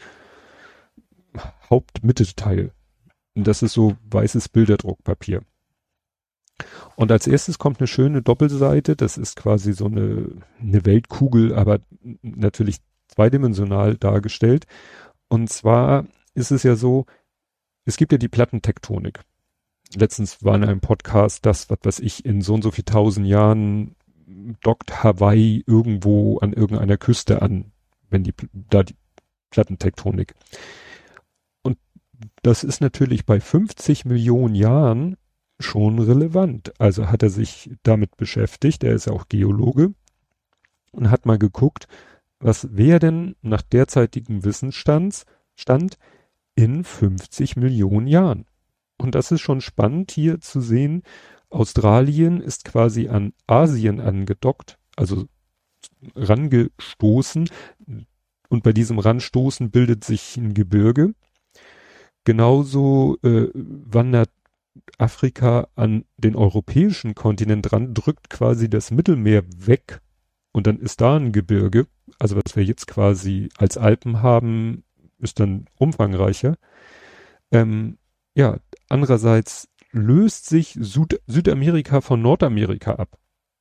Hauptmittelteil. 1.70 2.72
Und 3.34 3.46
das 3.46 3.62
ist 3.62 3.72
so 3.72 3.96
weißes 4.10 4.50
Bilderdruckpapier. 4.50 5.42
Und 6.96 7.10
als 7.10 7.26
erstes 7.26 7.58
kommt 7.58 7.80
eine 7.80 7.86
schöne 7.86 8.22
Doppelseite. 8.22 8.94
Das 8.94 9.18
ist 9.18 9.36
quasi 9.36 9.72
so 9.72 9.86
eine, 9.86 10.30
eine 10.60 10.84
Weltkugel, 10.86 11.54
aber 11.54 11.80
natürlich 12.22 12.76
zweidimensional 13.08 13.96
dargestellt. 13.96 14.66
Und 15.28 15.50
zwar 15.50 16.06
ist 16.36 16.50
es 16.50 16.62
ja 16.62 16.76
so, 16.76 17.06
es 17.84 17.96
gibt 17.96 18.12
ja 18.12 18.18
die 18.18 18.28
Plattentektonik. 18.28 19.20
Letztens 19.94 20.44
war 20.44 20.54
in 20.56 20.64
einem 20.64 20.80
Podcast 20.80 21.46
das, 21.46 21.70
was 21.70 21.78
weiß 21.82 22.00
ich, 22.00 22.24
in 22.24 22.42
so 22.42 22.54
und 22.54 22.62
so 22.62 22.70
viel 22.70 22.84
tausend 22.84 23.26
Jahren 23.26 23.94
dockt 24.62 25.02
Hawaii 25.02 25.62
irgendwo 25.66 26.38
an 26.38 26.52
irgendeiner 26.52 26.96
Küste 26.96 27.42
an, 27.42 27.72
wenn 28.10 28.24
die, 28.24 28.34
da 28.52 28.82
die 28.82 28.96
Plattentektonik. 29.50 30.34
Und 31.62 31.78
das 32.42 32.64
ist 32.64 32.80
natürlich 32.80 33.24
bei 33.24 33.40
50 33.40 34.04
Millionen 34.04 34.54
Jahren 34.54 35.16
schon 35.60 35.98
relevant. 35.98 36.78
Also 36.78 37.08
hat 37.08 37.22
er 37.22 37.30
sich 37.30 37.70
damit 37.82 38.16
beschäftigt, 38.16 38.84
er 38.84 38.94
ist 38.94 39.06
ja 39.06 39.12
auch 39.12 39.28
Geologe 39.28 39.94
und 40.90 41.10
hat 41.10 41.24
mal 41.24 41.38
geguckt, 41.38 41.86
was 42.40 42.76
wäre 42.76 42.98
denn 42.98 43.36
nach 43.40 43.62
derzeitigem 43.62 44.44
Wissensstand 44.44 45.24
Stand 45.54 45.96
in 46.56 46.82
50 46.82 47.56
Millionen 47.56 48.08
Jahren. 48.08 48.46
Und 48.98 49.14
das 49.14 49.30
ist 49.30 49.42
schon 49.42 49.60
spannend 49.60 50.10
hier 50.10 50.40
zu 50.40 50.60
sehen. 50.60 51.02
Australien 51.50 52.40
ist 52.40 52.64
quasi 52.64 53.08
an 53.08 53.32
Asien 53.46 54.00
angedockt, 54.00 54.78
also 54.96 55.26
rangestoßen. 56.16 57.48
Und 58.48 58.62
bei 58.62 58.72
diesem 58.72 58.98
Ranstoßen 58.98 59.70
bildet 59.70 60.02
sich 60.02 60.36
ein 60.36 60.54
Gebirge. 60.54 61.14
Genauso 62.24 63.18
äh, 63.22 63.48
wandert 63.54 64.30
Afrika 64.98 65.68
an 65.74 66.04
den 66.16 66.36
europäischen 66.36 67.14
Kontinent 67.14 67.72
ran, 67.72 67.94
drückt 67.94 68.30
quasi 68.30 68.68
das 68.68 68.90
Mittelmeer 68.90 69.44
weg 69.56 70.00
und 70.52 70.66
dann 70.66 70.78
ist 70.78 71.00
da 71.00 71.16
ein 71.16 71.32
Gebirge. 71.32 71.86
Also 72.18 72.36
was 72.36 72.56
wir 72.56 72.64
jetzt 72.64 72.86
quasi 72.86 73.48
als 73.58 73.76
Alpen 73.76 74.22
haben, 74.22 74.84
ist 75.18 75.40
dann 75.40 75.66
umfangreicher. 75.76 76.56
Ähm, 77.50 77.98
ja, 78.34 78.58
andererseits 78.88 79.68
löst 79.92 80.46
sich 80.46 80.76
Süd 80.80 81.20
Südamerika 81.26 82.00
von 82.00 82.20
Nordamerika 82.20 82.94
ab. 82.94 83.18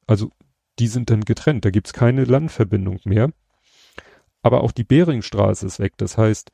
Also 0.07 0.31
die 0.79 0.87
sind 0.87 1.09
dann 1.09 1.21
getrennt, 1.21 1.65
da 1.65 1.69
gibt's 1.69 1.93
keine 1.93 2.25
Landverbindung 2.25 2.99
mehr. 3.05 3.31
Aber 4.41 4.61
auch 4.61 4.71
die 4.71 4.83
Beringstraße 4.83 5.65
ist 5.65 5.79
weg. 5.79 5.93
Das 5.97 6.17
heißt, 6.17 6.51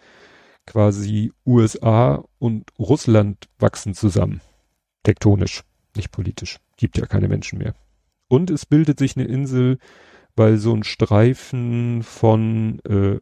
quasi 0.66 1.34
USA 1.46 2.24
und 2.40 2.72
Russland 2.80 3.50
wachsen 3.60 3.94
zusammen. 3.94 4.42
Tektonisch, 5.04 5.64
nicht 5.96 6.12
politisch. 6.12 6.60
Gibt 6.78 6.98
ja 6.98 7.06
keine 7.06 7.28
Menschen 7.28 7.60
mehr. 7.60 7.74
Und 8.28 8.50
es 8.50 8.66
bildet 8.66 8.98
sich 8.98 9.18
eine 9.18 9.26
Insel, 9.26 9.78
weil 10.36 10.58
so 10.58 10.74
ein 10.74 10.84
Streifen 10.84 12.04
von 12.04 12.80
äh, 12.86 13.20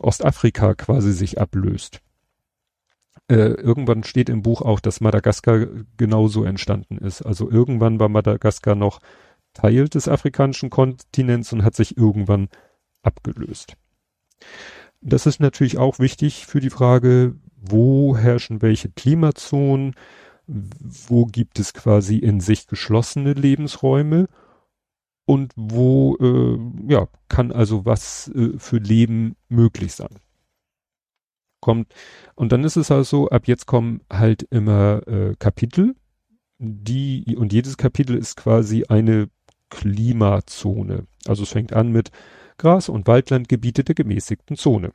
Ostafrika 0.00 0.74
quasi 0.74 1.12
sich 1.12 1.40
ablöst. 1.40 2.00
Äh, 3.28 3.54
irgendwann 3.54 4.04
steht 4.04 4.28
im 4.28 4.42
Buch 4.42 4.62
auch, 4.62 4.80
dass 4.80 5.00
Madagaskar 5.00 5.66
genauso 5.96 6.44
entstanden 6.44 6.98
ist. 6.98 7.22
Also 7.22 7.50
irgendwann 7.50 8.00
war 8.00 8.08
Madagaskar 8.08 8.74
noch 8.74 9.00
Teil 9.54 9.88
des 9.88 10.08
afrikanischen 10.08 10.70
Kontinents 10.70 11.52
und 11.52 11.62
hat 11.62 11.74
sich 11.76 11.96
irgendwann 11.96 12.48
abgelöst. 13.02 13.74
Das 15.00 15.26
ist 15.26 15.40
natürlich 15.40 15.78
auch 15.78 15.98
wichtig 15.98 16.46
für 16.46 16.60
die 16.60 16.70
Frage, 16.70 17.34
wo 17.56 18.16
herrschen 18.16 18.62
welche 18.62 18.88
Klimazonen, 18.90 19.94
wo 20.46 21.26
gibt 21.26 21.58
es 21.58 21.74
quasi 21.74 22.16
in 22.16 22.40
sich 22.40 22.66
geschlossene 22.66 23.32
Lebensräume 23.32 24.28
und 25.24 25.52
wo 25.56 26.16
äh, 26.20 26.92
ja 26.92 27.08
kann 27.28 27.52
also 27.52 27.84
was 27.84 28.28
äh, 28.34 28.58
für 28.58 28.78
Leben 28.78 29.36
möglich 29.48 29.94
sein. 29.94 30.18
Kommt 31.60 31.94
und 32.34 32.52
dann 32.52 32.64
ist 32.64 32.76
es 32.76 32.90
also 32.90 33.28
ab 33.28 33.46
jetzt 33.46 33.66
kommen 33.66 34.00
halt 34.10 34.42
immer 34.50 35.06
äh, 35.06 35.34
Kapitel, 35.38 35.94
die 36.58 37.36
und 37.36 37.52
jedes 37.52 37.76
Kapitel 37.76 38.16
ist 38.16 38.36
quasi 38.36 38.84
eine 38.88 39.28
Klimazone. 39.70 41.06
Also 41.26 41.44
es 41.44 41.50
fängt 41.50 41.72
an 41.72 41.92
mit 41.92 42.10
Gras- 42.58 42.88
und 42.88 43.06
Waldlandgebiete 43.06 43.84
der 43.84 43.94
gemäßigten 43.94 44.56
Zone 44.56 44.92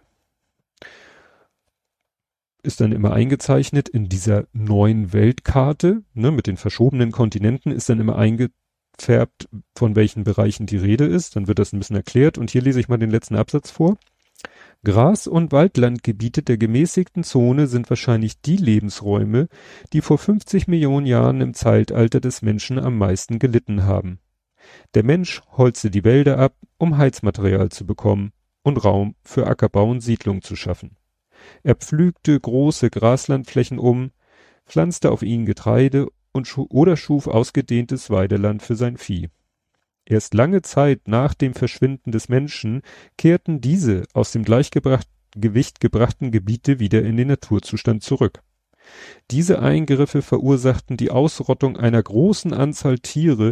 ist 2.67 2.81
dann 2.81 2.91
immer 2.91 3.13
eingezeichnet 3.13 3.87
in 3.87 4.09
dieser 4.09 4.45
neuen 4.51 5.13
Weltkarte, 5.13 6.03
ne, 6.13 6.31
mit 6.31 6.47
den 6.47 6.57
verschobenen 6.57 7.11
Kontinenten 7.11 7.71
ist 7.71 7.87
dann 7.89 7.99
immer 7.99 8.17
eingefärbt, 8.97 9.47
von 9.75 9.95
welchen 9.95 10.23
Bereichen 10.23 10.65
die 10.65 10.77
Rede 10.77 11.05
ist. 11.05 11.35
Dann 11.35 11.47
wird 11.47 11.59
das 11.59 11.73
ein 11.73 11.79
bisschen 11.79 11.95
erklärt 11.95 12.37
und 12.37 12.51
hier 12.51 12.61
lese 12.61 12.79
ich 12.79 12.89
mal 12.89 12.97
den 12.97 13.11
letzten 13.11 13.35
Absatz 13.35 13.71
vor. 13.71 13.97
Gras- 14.83 15.27
und 15.27 15.51
Waldlandgebiete 15.51 16.43
der 16.43 16.57
gemäßigten 16.57 17.23
Zone 17.23 17.67
sind 17.67 17.89
wahrscheinlich 17.89 18.41
die 18.41 18.57
Lebensräume, 18.57 19.47
die 19.91 20.01
vor 20.01 20.17
50 20.17 20.67
Millionen 20.67 21.07
Jahren 21.07 21.41
im 21.41 21.53
Zeitalter 21.53 22.19
des 22.19 22.41
Menschen 22.41 22.77
am 22.79 22.97
meisten 22.97 23.39
gelitten 23.39 23.83
haben. 23.83 24.19
Der 24.93 25.03
Mensch 25.03 25.41
holzte 25.51 25.89
die 25.89 26.03
Wälder 26.03 26.37
ab, 26.37 26.55
um 26.77 26.97
Heizmaterial 26.97 27.69
zu 27.69 27.85
bekommen 27.85 28.31
und 28.61 28.83
Raum 28.83 29.15
für 29.23 29.47
Ackerbau 29.47 29.89
und 29.89 30.01
Siedlung 30.01 30.41
zu 30.41 30.55
schaffen. 30.55 30.97
Er 31.63 31.75
pflügte 31.75 32.39
große 32.39 32.89
Graslandflächen 32.89 33.79
um, 33.79 34.11
pflanzte 34.65 35.11
auf 35.11 35.23
ihnen 35.23 35.45
Getreide 35.45 36.07
und 36.31 36.53
oder 36.57 36.97
schuf 36.97 37.27
ausgedehntes 37.27 38.09
Weideland 38.09 38.61
für 38.61 38.75
sein 38.75 38.97
Vieh. 38.97 39.29
Erst 40.05 40.33
lange 40.33 40.61
Zeit 40.61 41.07
nach 41.07 41.33
dem 41.33 41.53
Verschwinden 41.53 42.11
des 42.11 42.29
Menschen 42.29 42.81
kehrten 43.17 43.59
diese 43.59 44.03
aus 44.13 44.31
dem 44.31 44.43
Gleichgewicht 44.43 45.79
gebrachten 45.81 46.31
Gebiete 46.31 46.79
wieder 46.79 47.03
in 47.03 47.17
den 47.17 47.27
Naturzustand 47.27 48.03
zurück. 48.03 48.41
Diese 49.31 49.61
Eingriffe 49.61 50.21
verursachten 50.21 50.95
die 50.95 51.11
Ausrottung 51.11 51.75
einer 51.75 52.01
großen 52.01 52.53
Anzahl 52.53 52.99
Tiere, 52.99 53.51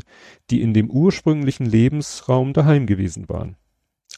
die 0.49 0.61
in 0.61 0.73
dem 0.73 0.89
ursprünglichen 0.89 1.65
Lebensraum 1.65 2.53
daheim 2.53 2.85
gewesen 2.85 3.27
waren. 3.27 3.57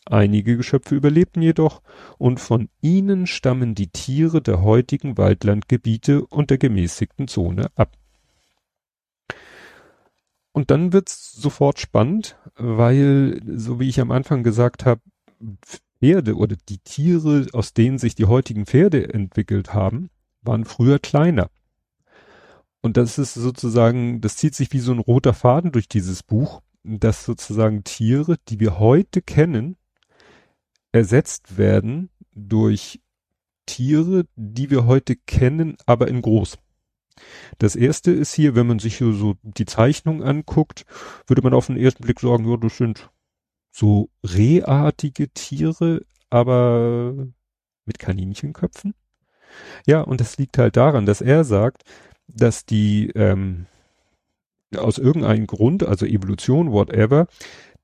Einige 0.05 0.55
Geschöpfe 0.55 0.95
überlebten 0.95 1.41
jedoch 1.41 1.81
und 2.17 2.39
von 2.39 2.69
ihnen 2.81 3.27
stammen 3.27 3.75
die 3.75 3.87
Tiere 3.87 4.41
der 4.41 4.61
heutigen 4.61 5.17
Waldlandgebiete 5.17 6.25
und 6.25 6.49
der 6.49 6.57
gemäßigten 6.57 7.27
Zone 7.27 7.69
ab. 7.75 7.97
Und 10.57 10.71
dann 10.71 10.91
wird's 10.91 11.33
sofort 11.33 11.79
spannend, 11.79 12.35
weil, 12.55 13.39
so 13.45 13.79
wie 13.79 13.89
ich 13.89 14.01
am 14.01 14.09
Anfang 14.09 14.41
gesagt 14.41 14.87
habe, 14.87 15.01
Pferde 15.99 16.35
oder 16.35 16.55
die 16.55 16.79
Tiere, 16.79 17.45
aus 17.53 17.75
denen 17.75 17.99
sich 17.99 18.15
die 18.15 18.25
heutigen 18.25 18.65
Pferde 18.65 19.13
entwickelt 19.13 19.75
haben, 19.75 20.09
waren 20.41 20.65
früher 20.65 20.97
kleiner. 20.97 21.51
Und 22.81 22.97
das 22.97 23.19
ist 23.19 23.35
sozusagen, 23.35 24.19
das 24.19 24.37
zieht 24.37 24.55
sich 24.55 24.73
wie 24.73 24.79
so 24.79 24.93
ein 24.93 24.97
roter 24.97 25.35
Faden 25.35 25.71
durch 25.71 25.87
dieses 25.87 26.23
Buch, 26.23 26.63
dass 26.81 27.23
sozusagen 27.23 27.83
Tiere, 27.83 28.37
die 28.47 28.59
wir 28.59 28.79
heute 28.79 29.21
kennen, 29.21 29.77
ersetzt 30.91 31.59
werden 31.59 32.09
durch 32.33 32.99
Tiere, 33.67 34.25
die 34.35 34.71
wir 34.71 34.87
heute 34.87 35.17
kennen, 35.17 35.77
aber 35.85 36.07
in 36.07 36.23
groß. 36.23 36.57
Das 37.57 37.75
erste 37.75 38.11
ist 38.11 38.33
hier, 38.33 38.55
wenn 38.55 38.67
man 38.67 38.79
sich 38.79 38.97
so 38.97 39.35
die 39.43 39.65
Zeichnung 39.65 40.23
anguckt, 40.23 40.85
würde 41.27 41.41
man 41.41 41.53
auf 41.53 41.67
den 41.67 41.77
ersten 41.77 42.03
Blick 42.03 42.19
sagen, 42.19 42.49
ja, 42.49 42.57
das 42.57 42.77
sind 42.77 43.09
so 43.71 44.09
rehartige 44.23 45.29
Tiere, 45.29 46.05
aber 46.29 47.27
mit 47.85 47.99
Kaninchenköpfen. 47.99 48.93
Ja, 49.85 50.01
und 50.01 50.19
das 50.19 50.37
liegt 50.37 50.57
halt 50.57 50.77
daran, 50.77 51.05
dass 51.05 51.21
er 51.21 51.43
sagt, 51.43 51.83
dass 52.27 52.65
die 52.65 53.09
ähm, 53.11 53.67
aus 54.75 54.97
irgendeinem 54.97 55.47
Grund, 55.47 55.83
also 55.83 56.05
Evolution, 56.05 56.71
whatever, 56.71 57.27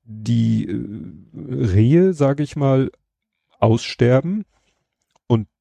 die 0.04 0.68
äh, 0.68 0.84
Rehe, 1.34 2.12
sage 2.12 2.42
ich 2.42 2.56
mal, 2.56 2.90
aussterben 3.58 4.44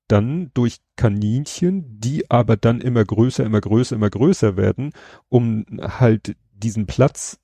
dann 0.07 0.51
durch 0.53 0.77
Kaninchen, 0.95 1.99
die 1.99 2.29
aber 2.29 2.57
dann 2.57 2.81
immer 2.81 3.03
größer, 3.03 3.43
immer 3.43 3.61
größer, 3.61 3.95
immer 3.95 4.09
größer 4.09 4.57
werden, 4.57 4.91
um 5.29 5.65
halt 5.81 6.35
diesen 6.51 6.85
Platz 6.85 7.39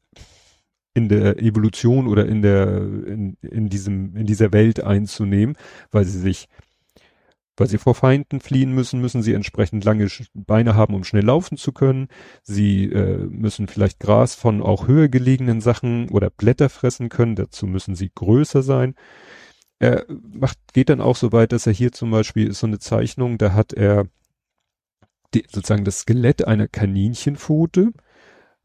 in 0.94 1.08
der 1.10 1.40
Evolution 1.40 2.08
oder 2.08 2.26
in 2.26 2.42
der 2.42 2.78
in, 2.78 3.38
in 3.42 3.70
diesem 3.70 4.16
in 4.16 4.26
dieser 4.26 4.52
Welt 4.52 4.84
einzunehmen, 4.84 5.56
weil 5.92 6.06
sie 6.06 6.20
sich 6.20 6.48
weil 7.60 7.68
sie 7.68 7.78
vor 7.78 7.94
Feinden 7.94 8.40
fliehen 8.40 8.74
müssen, 8.74 9.02
müssen 9.02 9.22
sie 9.22 9.34
entsprechend 9.34 9.84
lange 9.84 10.08
Beine 10.34 10.76
haben, 10.76 10.96
um 10.96 11.04
schnell 11.04 11.26
laufen 11.26 11.58
zu 11.58 11.74
können. 11.74 12.08
Sie 12.42 12.86
äh, 12.86 13.18
müssen 13.18 13.68
vielleicht 13.68 14.00
Gras 14.00 14.34
von 14.34 14.62
auch 14.62 14.88
höher 14.88 15.10
gelegenen 15.10 15.60
Sachen 15.60 16.10
oder 16.10 16.30
Blätter 16.30 16.70
fressen 16.70 17.10
können. 17.10 17.36
Dazu 17.36 17.68
müssen 17.68 17.96
sie 17.96 18.12
größer 18.16 18.64
sein. 18.64 18.96
Er 19.80 20.06
macht, 20.10 20.58
geht 20.74 20.90
dann 20.90 21.02
auch 21.02 21.16
so 21.16 21.32
weit, 21.32 21.52
dass 21.52 21.66
er 21.66 21.74
hier 21.74 21.92
zum 21.92 22.12
Beispiel 22.12 22.48
ist 22.48 22.60
so 22.60 22.68
eine 22.68 22.80
Zeichnung, 22.80 23.38
da 23.38 23.54
hat 23.54 23.74
er 23.74 24.08
die, 25.34 25.46
sozusagen 25.50 25.86
das 25.86 26.00
Skelett 26.00 26.48
einer 26.48 26.68
Kaninchenpfote, 26.68 27.92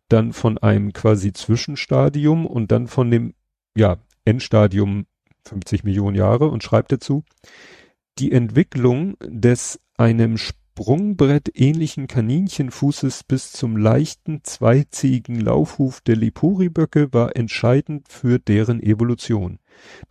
dann 0.08 0.32
von 0.32 0.58
einem 0.58 0.92
quasi 0.92 1.32
Zwischenstadium 1.32 2.46
und 2.46 2.72
dann 2.72 2.88
von 2.88 3.10
dem, 3.10 3.34
ja, 3.76 3.98
Endstadium 4.24 5.06
50 5.46 5.84
Millionen 5.84 6.16
Jahre 6.16 6.48
und 6.48 6.62
schreibt 6.62 6.92
dazu, 6.92 7.24
die 8.18 8.32
Entwicklung 8.32 9.16
des 9.20 9.80
einem 9.96 10.36
Sprungbrett 10.36 10.63
ähnlichen 11.54 12.06
Kaninchenfußes 12.06 13.24
bis 13.24 13.52
zum 13.52 13.76
leichten 13.76 14.42
zweizähigen 14.42 15.40
Laufhuf 15.40 16.00
der 16.00 16.16
Lepuriböcke 16.16 17.12
war 17.12 17.36
entscheidend 17.36 18.08
für 18.08 18.38
deren 18.38 18.82
Evolution. 18.82 19.58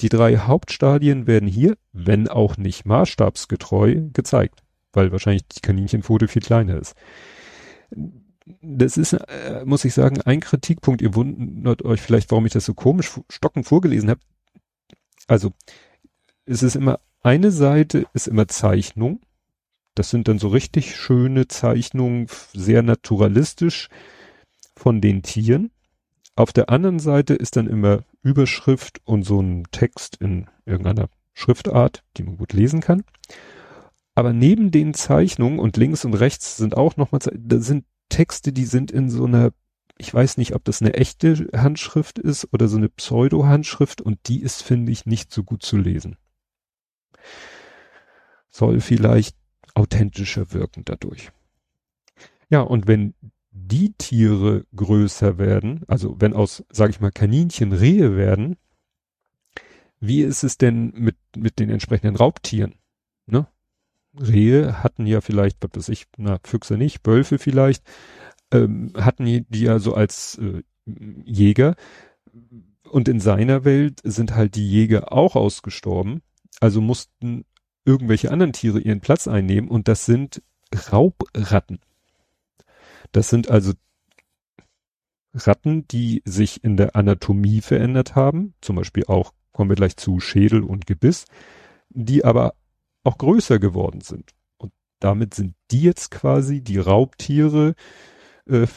Die 0.02 0.10
drei 0.10 0.38
Hauptstadien 0.38 1.28
werden 1.28 1.48
hier, 1.48 1.76
wenn 1.92 2.28
auch 2.28 2.58
nicht 2.58 2.86
maßstabsgetreu, 2.86 4.02
gezeigt, 4.14 4.64
weil 4.94 5.12
wahrscheinlich 5.12 5.48
die 5.48 5.62
Kaninchenpfote 5.62 6.28
viel 6.28 6.42
kleiner 6.42 6.78
ist. 6.78 6.96
Das 8.62 8.98
ist, 8.98 9.14
äh, 9.14 9.64
muss 9.66 9.86
ich 9.86 9.94
sagen, 9.94 10.22
ein 10.22 10.40
Kritikpunkt. 10.40 11.02
Ihr 11.02 11.16
wundert 11.16 11.84
euch 11.84 12.02
vielleicht, 12.02 12.32
warum 12.32 12.46
ich 12.46 12.54
das 12.54 12.66
so 12.66 12.74
komisch 12.74 13.12
stockend 13.30 13.66
vorgelesen 13.66 14.10
habe. 14.10 14.20
Also, 15.28 15.52
es 16.46 16.64
ist 16.64 16.76
immer, 16.76 17.00
eine 17.22 17.52
Seite 17.52 18.06
ist 18.14 18.28
immer 18.28 18.48
Zeichnung 18.50 19.22
das 19.96 20.10
sind 20.10 20.28
dann 20.28 20.40
so 20.40 20.48
richtig 20.48 20.96
schöne 20.96 21.48
Zeichnungen, 21.48 22.28
sehr 22.54 22.82
naturalistisch 22.82 23.90
von 24.76 25.02
den 25.02 25.22
Tieren. 25.22 25.72
Auf 26.36 26.52
der 26.52 26.70
anderen 26.70 27.00
Seite 27.00 27.36
ist 27.36 27.58
dann 27.58 27.68
immer 27.68 28.04
Überschrift 28.24 29.02
und 29.06 29.24
so 29.24 29.40
ein 29.40 29.66
Text 29.72 30.18
in 30.20 30.48
irgendeiner 30.66 31.10
Schriftart, 31.34 32.04
die 32.18 32.24
man 32.24 32.38
gut 32.38 32.54
lesen 32.54 32.82
kann. 32.82 33.04
Aber 34.16 34.34
neben 34.34 34.72
den 34.72 34.94
Zeichnungen 34.94 35.60
und 35.60 35.78
links 35.78 36.06
und 36.06 36.14
rechts 36.14 36.58
sind 36.58 36.76
auch 36.76 36.98
nochmal, 36.98 37.22
da 37.34 37.60
sind 37.60 37.86
Texte, 38.10 38.52
die 38.52 38.66
sind 38.66 38.92
in 38.92 39.10
so 39.10 39.26
einer, 39.26 39.52
ich 39.98 40.14
weiß 40.14 40.38
nicht, 40.38 40.54
ob 40.56 40.64
das 40.64 40.82
eine 40.82 40.94
echte 40.94 41.50
Handschrift 41.56 42.20
ist 42.20 42.48
oder 42.52 42.68
so 42.68 42.78
eine 42.78 42.90
Pseudo-Handschrift 42.90 44.02
und 44.02 44.28
die 44.28 44.42
ist, 44.42 44.64
finde 44.64 44.92
ich, 44.92 45.06
nicht 45.06 45.32
so 45.32 45.44
gut 45.44 45.64
zu 45.64 45.78
lesen. 45.78 46.18
Soll 48.50 48.82
vielleicht 48.82 49.36
authentischer 49.74 50.54
wirken 50.54 50.84
dadurch. 50.86 51.32
Ja, 52.50 52.62
und 52.62 52.88
wenn 52.88 53.14
die 53.52 53.94
Tiere 53.94 54.66
größer 54.76 55.38
werden, 55.38 55.84
also 55.88 56.20
wenn 56.20 56.34
aus, 56.34 56.64
sage 56.70 56.92
ich 56.92 57.00
mal, 57.00 57.12
Kaninchen 57.12 57.72
Rehe 57.72 58.16
werden, 58.16 58.58
wie 60.00 60.22
ist 60.22 60.44
es 60.44 60.58
denn 60.58 60.92
mit, 60.96 61.16
mit 61.38 61.60
den 61.60 61.70
entsprechenden 61.70 62.16
Raubtieren? 62.16 62.76
Ne? 63.26 63.48
Rehe 64.20 64.84
hatten 64.84 65.06
ja 65.06 65.22
vielleicht, 65.22 65.58
was 65.62 65.72
weiß 65.76 65.90
ich, 65.90 66.08
na, 66.18 66.40
Füchse 66.44 66.78
nicht, 66.78 67.06
Wölfe 67.06 67.38
vielleicht, 67.38 67.84
ähm, 68.52 68.92
hatten 68.96 69.26
die, 69.26 69.46
ja 69.50 69.80
so 69.80 69.94
als 69.94 70.40
äh, 70.40 70.64
Jäger. 71.26 71.76
Und 72.90 73.08
in 73.08 73.20
seiner 73.20 73.66
Welt 73.66 74.02
sind 74.04 74.36
halt 74.36 74.56
die 74.56 74.70
Jäger 74.70 75.14
auch 75.14 75.36
ausgestorben. 75.36 76.22
Also 76.60 76.82
mussten 76.82 77.46
irgendwelche 77.86 78.32
anderen 78.32 78.54
Tiere 78.54 78.80
ihren 78.80 79.02
Platz 79.02 79.28
einnehmen 79.28 79.70
und 79.70 79.88
das 79.88 80.06
sind 80.06 80.42
Raubratten. 80.92 81.80
Das 83.12 83.30
sind 83.30 83.50
also 83.50 83.74
Ratten, 85.34 85.88
die 85.88 86.22
sich 86.26 86.64
in 86.64 86.78
der 86.78 86.96
Anatomie 86.96 87.62
verändert 87.62 88.16
haben, 88.16 88.54
zum 88.62 88.76
Beispiel 88.76 89.06
auch, 89.08 89.34
kommen 89.52 89.70
wir 89.70 89.76
gleich 89.76 89.98
zu 89.98 90.20
Schädel 90.20 90.64
und 90.64 90.86
Gebiss, 90.86 91.26
die 91.90 92.24
aber 92.24 92.56
auch 93.04 93.18
größer 93.18 93.60
geworden 93.60 94.02
sind. 94.02 94.32
Und 94.58 94.72
damit 95.00 95.34
sind 95.34 95.56
die 95.72 95.82
jetzt 95.82 96.12
quasi 96.12 96.62
die 96.62 96.78
Raubtiere 96.78 97.76
äh, 98.46 98.68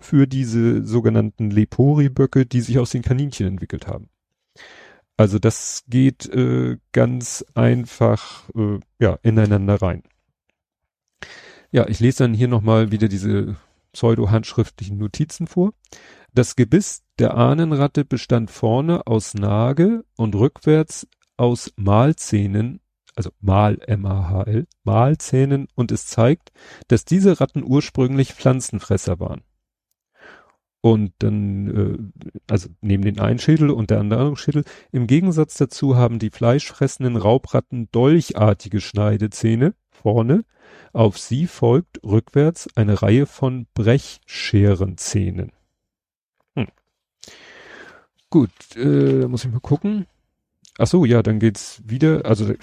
für 0.00 0.26
diese 0.26 0.84
sogenannten 0.84 1.50
Lepori-Böcke, 1.50 2.46
die 2.46 2.60
sich 2.60 2.78
aus 2.78 2.90
den 2.90 3.02
Kaninchen 3.02 3.46
entwickelt 3.46 3.86
haben. 3.86 4.08
Also 5.16 5.38
das 5.38 5.84
geht 5.88 6.26
äh, 6.26 6.76
ganz 6.92 7.44
einfach 7.54 8.48
äh, 8.54 8.80
ja 8.98 9.18
ineinander 9.22 9.80
rein. 9.80 10.02
Ja, 11.70 11.88
ich 11.88 12.00
lese 12.00 12.24
dann 12.24 12.34
hier 12.34 12.48
nochmal 12.48 12.92
wieder 12.92 13.08
diese 13.08 13.56
pseudo-handschriftlichen 13.92 14.98
Notizen 14.98 15.46
vor. 15.46 15.72
Das 16.32 16.54
Gebiss 16.54 17.02
der 17.18 17.34
Ahnenratte 17.34 18.04
bestand 18.04 18.50
vorne 18.50 19.06
aus 19.06 19.32
Nage 19.32 20.04
und 20.16 20.34
rückwärts 20.34 21.08
aus 21.38 21.72
Mahlzähnen, 21.76 22.80
also 23.14 23.30
Mal 23.40 23.78
M-A-H-L, 23.86 24.66
Mahlzähnen 24.84 25.68
und 25.74 25.92
es 25.92 26.06
zeigt, 26.06 26.52
dass 26.88 27.06
diese 27.06 27.40
Ratten 27.40 27.64
ursprünglich 27.64 28.34
Pflanzenfresser 28.34 29.18
waren. 29.18 29.42
Und 30.80 31.12
dann, 31.18 32.12
äh, 32.16 32.32
also 32.48 32.68
neben 32.80 33.02
den 33.02 33.18
einen 33.18 33.38
Schädel 33.38 33.70
und 33.70 33.90
der 33.90 33.98
anderen 33.98 34.36
Schädel. 34.36 34.64
Im 34.92 35.06
Gegensatz 35.06 35.56
dazu 35.56 35.96
haben 35.96 36.18
die 36.18 36.30
fleischfressenden 36.30 37.16
Raubratten 37.16 37.88
dolchartige 37.90 38.80
Schneidezähne 38.80 39.74
vorne. 39.90 40.44
Auf 40.92 41.18
sie 41.18 41.46
folgt 41.46 42.02
rückwärts 42.04 42.68
eine 42.76 43.02
Reihe 43.02 43.26
von 43.26 43.66
Brechscherenzähnen. 43.74 45.52
Hm. 46.54 46.68
Gut, 48.30 48.50
äh, 48.76 49.26
muss 49.26 49.44
ich 49.44 49.50
mal 49.50 49.60
gucken. 49.60 50.06
Ach 50.78 50.86
so, 50.86 51.04
ja, 51.04 51.22
dann 51.22 51.38
geht's 51.38 51.82
wieder. 51.84 52.26
Also 52.26 52.54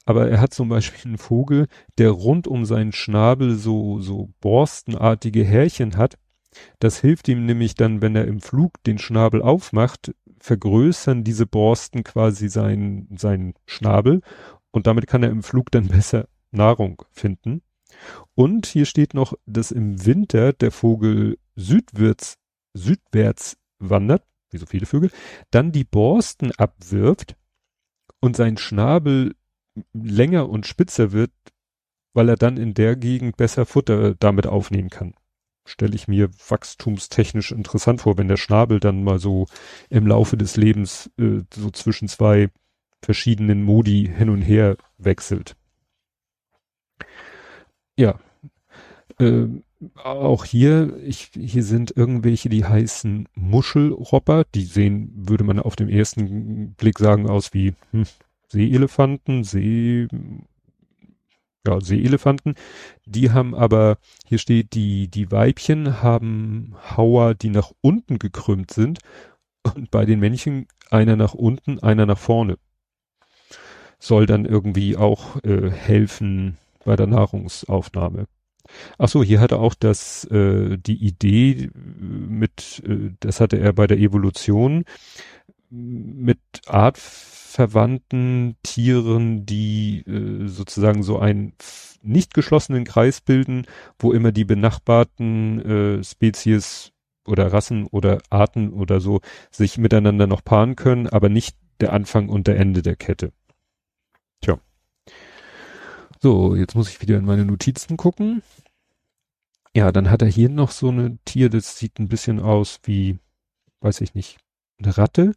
Aber 0.06 0.28
er 0.28 0.40
hat 0.40 0.54
zum 0.54 0.68
Beispiel 0.68 1.10
einen 1.10 1.18
Vogel, 1.18 1.66
der 1.98 2.10
rund 2.10 2.48
um 2.48 2.64
seinen 2.64 2.92
Schnabel 2.92 3.56
so, 3.56 4.00
so 4.00 4.30
borstenartige 4.40 5.44
Härchen 5.44 5.96
hat 5.96 6.16
das 6.78 6.98
hilft 7.00 7.28
ihm 7.28 7.46
nämlich 7.46 7.74
dann, 7.74 8.02
wenn 8.02 8.16
er 8.16 8.26
im 8.26 8.40
Flug 8.40 8.82
den 8.84 8.98
Schnabel 8.98 9.42
aufmacht, 9.42 10.14
vergrößern 10.38 11.24
diese 11.24 11.46
Borsten 11.46 12.04
quasi 12.04 12.48
seinen, 12.48 13.16
seinen 13.16 13.54
Schnabel 13.66 14.20
und 14.70 14.86
damit 14.86 15.06
kann 15.06 15.22
er 15.22 15.30
im 15.30 15.42
Flug 15.42 15.70
dann 15.70 15.88
besser 15.88 16.28
Nahrung 16.50 17.02
finden. 17.10 17.62
Und 18.34 18.66
hier 18.66 18.86
steht 18.86 19.14
noch, 19.14 19.34
dass 19.46 19.70
im 19.70 20.04
Winter 20.04 20.52
der 20.52 20.70
Vogel 20.70 21.38
südwärts, 21.56 22.38
südwärts 22.74 23.56
wandert, 23.78 24.24
wie 24.50 24.58
so 24.58 24.66
viele 24.66 24.86
Vögel, 24.86 25.10
dann 25.50 25.72
die 25.72 25.84
Borsten 25.84 26.52
abwirft 26.52 27.36
und 28.20 28.36
sein 28.36 28.56
Schnabel 28.56 29.34
länger 29.92 30.48
und 30.48 30.66
spitzer 30.66 31.12
wird, 31.12 31.32
weil 32.14 32.28
er 32.28 32.36
dann 32.36 32.56
in 32.56 32.74
der 32.74 32.96
Gegend 32.96 33.36
besser 33.36 33.66
Futter 33.66 34.14
damit 34.14 34.46
aufnehmen 34.46 34.90
kann 34.90 35.14
stelle 35.64 35.94
ich 35.94 36.08
mir 36.08 36.30
wachstumstechnisch 36.48 37.52
interessant 37.52 38.00
vor, 38.00 38.18
wenn 38.18 38.28
der 38.28 38.36
Schnabel 38.36 38.80
dann 38.80 39.04
mal 39.04 39.18
so 39.18 39.46
im 39.90 40.06
Laufe 40.06 40.36
des 40.36 40.56
Lebens 40.56 41.10
äh, 41.18 41.42
so 41.54 41.70
zwischen 41.70 42.08
zwei 42.08 42.48
verschiedenen 43.02 43.62
Modi 43.62 44.10
hin 44.16 44.30
und 44.30 44.42
her 44.42 44.76
wechselt. 44.98 45.56
Ja. 47.96 48.18
Äh, 49.18 49.46
auch 49.94 50.44
hier, 50.44 50.96
ich, 51.02 51.30
hier 51.34 51.64
sind 51.64 51.96
irgendwelche, 51.96 52.48
die 52.48 52.64
heißen 52.64 53.28
Muschelropper, 53.34 54.44
die 54.54 54.64
sehen, 54.64 55.12
würde 55.14 55.44
man 55.44 55.58
auf 55.58 55.76
dem 55.76 55.88
ersten 55.88 56.74
Blick 56.74 56.98
sagen, 56.98 57.28
aus 57.28 57.52
wie 57.52 57.74
hm, 57.90 58.04
Seeelefanten, 58.48 59.44
See, 59.44 60.06
ja, 61.66 61.80
Seeelefanten. 61.80 62.54
Die 63.06 63.30
haben 63.30 63.54
aber, 63.54 63.98
hier 64.26 64.38
steht, 64.38 64.74
die, 64.74 65.08
die 65.08 65.30
Weibchen 65.30 66.02
haben 66.02 66.74
Hauer, 66.96 67.34
die 67.34 67.50
nach 67.50 67.72
unten 67.80 68.18
gekrümmt 68.18 68.70
sind 68.72 69.00
und 69.62 69.90
bei 69.90 70.04
den 70.04 70.20
Männchen 70.20 70.66
einer 70.90 71.16
nach 71.16 71.34
unten, 71.34 71.80
einer 71.80 72.06
nach 72.06 72.18
vorne. 72.18 72.58
Soll 73.98 74.26
dann 74.26 74.44
irgendwie 74.44 74.96
auch 74.96 75.42
äh, 75.44 75.70
helfen 75.70 76.58
bei 76.84 76.96
der 76.96 77.06
Nahrungsaufnahme. 77.06 78.26
Ach 78.98 79.08
so, 79.08 79.22
hier 79.22 79.40
hatte 79.40 79.58
auch 79.58 79.74
das 79.74 80.24
äh, 80.30 80.78
die 80.78 81.04
Idee 81.04 81.70
mit, 81.74 82.82
äh, 82.86 83.10
das 83.20 83.40
hatte 83.40 83.58
er 83.58 83.72
bei 83.72 83.86
der 83.86 83.98
Evolution 83.98 84.84
mit 85.70 86.38
Art 86.66 86.98
verwandten 86.98 88.56
Tieren, 88.62 89.44
die 89.46 90.04
äh, 90.06 90.46
sozusagen 90.46 91.02
so 91.02 91.18
einen 91.18 91.54
nicht 92.02 92.34
geschlossenen 92.34 92.84
Kreis 92.84 93.20
bilden, 93.20 93.66
wo 93.98 94.12
immer 94.12 94.32
die 94.32 94.44
benachbarten 94.44 95.60
äh, 96.00 96.04
Spezies 96.04 96.92
oder 97.26 97.52
Rassen 97.52 97.86
oder 97.86 98.18
Arten 98.30 98.72
oder 98.72 99.00
so 99.00 99.20
sich 99.50 99.78
miteinander 99.78 100.26
noch 100.26 100.44
paaren 100.44 100.76
können, 100.76 101.06
aber 101.08 101.28
nicht 101.28 101.56
der 101.80 101.92
Anfang 101.92 102.28
und 102.28 102.46
der 102.46 102.58
Ende 102.58 102.82
der 102.82 102.96
Kette. 102.96 103.32
So, 106.22 106.54
jetzt 106.54 106.76
muss 106.76 106.88
ich 106.88 107.00
wieder 107.00 107.18
in 107.18 107.24
meine 107.24 107.44
Notizen 107.44 107.96
gucken. 107.96 108.44
Ja, 109.74 109.90
dann 109.90 110.08
hat 110.08 110.22
er 110.22 110.28
hier 110.28 110.48
noch 110.48 110.70
so 110.70 110.90
eine 110.90 111.18
Tier, 111.24 111.50
das 111.50 111.76
sieht 111.78 111.98
ein 111.98 112.06
bisschen 112.06 112.38
aus 112.38 112.78
wie, 112.84 113.18
weiß 113.80 114.00
ich 114.02 114.14
nicht, 114.14 114.38
eine 114.80 114.96
Ratte. 114.96 115.32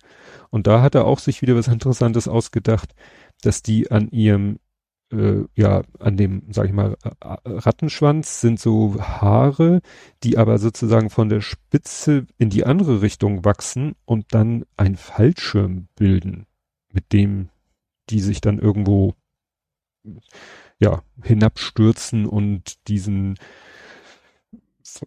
Und 0.51 0.67
da 0.67 0.83
hat 0.83 0.93
er 0.93 1.05
auch 1.05 1.17
sich 1.17 1.41
wieder 1.41 1.55
was 1.55 1.69
Interessantes 1.69 2.27
ausgedacht, 2.27 2.93
dass 3.41 3.63
die 3.63 3.89
an 3.89 4.09
ihrem, 4.09 4.59
äh, 5.11 5.45
ja, 5.55 5.81
an 5.99 6.17
dem, 6.17 6.43
sag 6.51 6.67
ich 6.67 6.73
mal, 6.73 6.95
Rattenschwanz 7.19 8.41
sind 8.41 8.59
so 8.59 9.01
Haare, 9.01 9.81
die 10.21 10.37
aber 10.37 10.59
sozusagen 10.59 11.09
von 11.09 11.29
der 11.29 11.41
Spitze 11.41 12.27
in 12.37 12.51
die 12.51 12.63
andere 12.63 13.01
Richtung 13.01 13.43
wachsen 13.43 13.95
und 14.05 14.35
dann 14.35 14.65
ein 14.77 14.97
Fallschirm 14.97 15.87
bilden, 15.95 16.45
mit 16.93 17.11
dem 17.11 17.49
die 18.11 18.19
sich 18.19 18.39
dann 18.39 18.59
irgendwo 18.59 19.15
ja, 20.79 21.03
hinabstürzen 21.23 22.25
und 22.25 22.87
diesen 22.87 23.35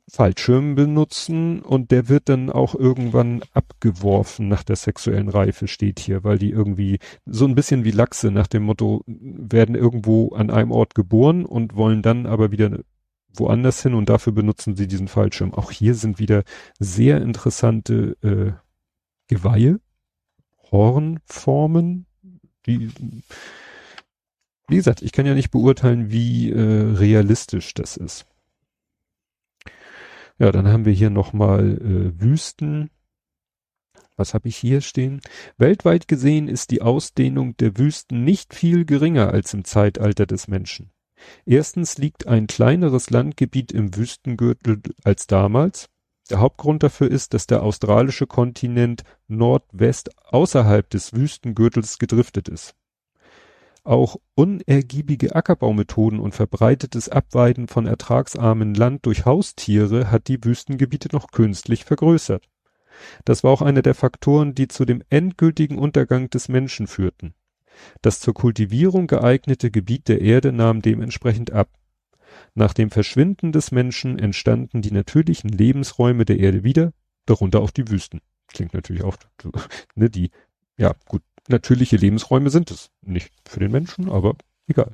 Fallschirm 0.09 0.75
benutzen 0.75 1.61
und 1.61 1.91
der 1.91 2.09
wird 2.09 2.29
dann 2.29 2.51
auch 2.51 2.75
irgendwann 2.75 3.43
abgeworfen 3.53 4.49
nach 4.49 4.63
der 4.63 4.77
sexuellen 4.77 5.29
Reife, 5.29 5.69
steht 5.69 6.01
hier, 6.01 6.25
weil 6.25 6.39
die 6.39 6.51
irgendwie 6.51 6.99
so 7.25 7.47
ein 7.47 7.55
bisschen 7.55 7.85
wie 7.85 7.91
Lachse 7.91 8.31
nach 8.31 8.49
dem 8.49 8.65
Motto 8.65 9.03
werden 9.07 9.75
irgendwo 9.75 10.35
an 10.35 10.51
einem 10.51 10.73
Ort 10.73 10.95
geboren 10.95 11.45
und 11.45 11.77
wollen 11.77 12.03
dann 12.03 12.27
aber 12.27 12.51
wieder 12.51 12.81
woanders 13.33 13.83
hin 13.83 13.95
und 13.95 14.09
dafür 14.09 14.33
benutzen 14.33 14.77
sie 14.77 14.89
diesen 14.89 15.09
Fallschirm. 15.09 15.55
Auch 15.55 15.71
hier 15.71 15.95
sind 15.95 16.19
wieder 16.19 16.43
sehr 16.79 17.23
interessante 17.23 18.17
äh, 18.23 18.53
Geweihe, 19.29 19.81
Hornformen, 20.71 22.07
die 22.67 22.91
wie 24.69 24.77
gesagt, 24.77 25.03
ich 25.03 25.13
kann 25.13 25.27
ja 25.27 25.35
nicht 25.35 25.51
beurteilen, 25.51 26.11
wie 26.11 26.51
äh, 26.51 26.61
realistisch 26.61 27.75
das 27.75 27.97
ist. 27.97 28.27
Ja, 30.39 30.53
dann 30.53 30.69
haben 30.69 30.85
wir 30.85 30.93
hier 30.93 31.11
nochmal 31.11 31.79
äh, 31.79 32.21
Wüsten. 32.21 32.91
Was 34.17 34.35
habe 34.35 34.49
ich 34.49 34.57
hier 34.57 34.81
stehen? 34.81 35.21
Weltweit 35.57 36.07
gesehen 36.07 36.49
ist 36.49 36.71
die 36.71 36.83
Ausdehnung 36.83 37.57
der 37.57 37.79
Wüsten 37.79 38.25
nicht 38.25 38.55
viel 38.55 38.85
geringer 38.85 39.31
als 39.31 39.55
im 39.55 39.65
Zeitalter 39.65 40.27
des 40.27 40.49
Menschen. 40.49 40.91
Erstens 41.47 41.99
liegt 41.99 42.27
ein 42.27 42.47
kleineres 42.47 43.11
Landgebiet 43.11 43.73
im 43.73 43.97
Wüstengürtel 43.97 44.83
als 45.03 45.27
damals. 45.27 45.89
Der 46.31 46.41
Hauptgrund 46.41 46.83
dafür 46.83 47.11
ist, 47.11 47.33
dass 47.33 47.47
der 47.47 47.63
australische 47.63 48.27
Kontinent 48.27 49.03
Nordwest 49.29 50.11
außerhalb 50.27 50.89
des 50.91 51.15
Wüstengürtels 51.15 51.99
gedriftet 51.99 52.49
ist. 52.49 52.75
Auch 53.85 54.17
unergiebige 54.35 55.35
Ackerbaumethoden 55.35 56.21
und 56.21 56.35
verbreitetes 56.35 57.09
Abweiden 57.09 57.69
von 57.69 57.87
ertragsarmen 57.87 58.75
Land 58.75 59.07
durch 59.07 59.25
Haustiere 59.25 60.11
hat 60.11 60.29
die 60.29 60.43
Wüstengebiete 60.43 61.09
noch 61.13 61.29
künstlich 61.31 61.85
vergrößert. 61.85 62.49
Das 63.25 63.45
war 63.45 63.53
auch 63.53 63.63
einer 63.63 63.83
der 63.83 63.95
Faktoren, 63.95 64.55
die 64.55 64.69
zu 64.69 64.85
dem 64.85 65.03
endgültigen 65.09 65.79
Untergang 65.79 66.31
des 66.31 66.49
Menschen 66.49 66.87
führten. 66.87 67.35
Das 68.03 68.21
zur 68.21 68.35
Kultivierung 68.35 69.07
geeignete 69.07 69.71
Gebiet 69.71 70.09
der 70.09 70.21
Erde 70.21 70.53
nahm 70.53 70.83
dementsprechend 70.83 71.53
ab. 71.53 71.71
Nach 72.55 72.75
dem 72.75 72.91
Verschwinden 72.91 73.53
des 73.53 73.71
Menschen 73.71 74.19
entstanden 74.19 74.83
die 74.83 74.91
natürlichen 74.91 75.51
Lebensräume 75.51 76.25
der 76.25 76.39
Erde 76.39 76.65
wieder, 76.65 76.93
darunter 77.27 77.61
auch 77.61 77.71
die 77.71 77.89
Wüsten. 77.89 78.21
Klingt 78.49 78.75
natürlich 78.75 79.05
auch, 79.05 79.17
ne, 79.95 80.11
die, 80.11 80.31
ja, 80.77 80.95
gut, 81.07 81.23
natürliche 81.49 81.97
Lebensräume 81.97 82.51
sind 82.51 82.71
es. 82.71 82.91
Nicht 83.03 83.33
für 83.49 83.61
den 83.61 83.71
Menschen, 83.73 84.09
aber 84.11 84.35
egal. 84.67 84.93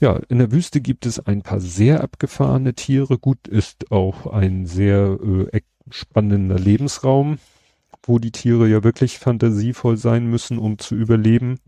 Ja, 0.00 0.20
in 0.28 0.38
der 0.38 0.52
Wüste 0.52 0.80
gibt 0.80 1.06
es 1.06 1.18
ein 1.20 1.42
paar 1.42 1.60
sehr 1.60 2.02
abgefahrene 2.02 2.74
Tiere. 2.74 3.18
Gut 3.18 3.48
ist 3.48 3.90
auch 3.90 4.26
ein 4.26 4.66
sehr 4.66 5.18
äh, 5.52 5.60
spannender 5.90 6.58
Lebensraum. 6.58 7.38
wo 8.02 8.18
die 8.18 8.30
Tiere 8.32 8.68
ja 8.68 8.84
wirklich 8.84 9.18
fantasievoll 9.18 9.96
sein 9.96 10.26
müssen, 10.26 10.58
um 10.58 10.78
zu 10.78 10.94
überleben. 10.94 11.58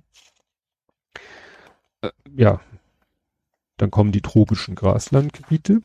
Äh, 2.03 2.11
ja, 2.35 2.61
dann 3.77 3.91
kommen 3.91 4.13
die 4.13 4.23
tropischen 4.23 4.75
Graslandgebiete. 4.75 5.81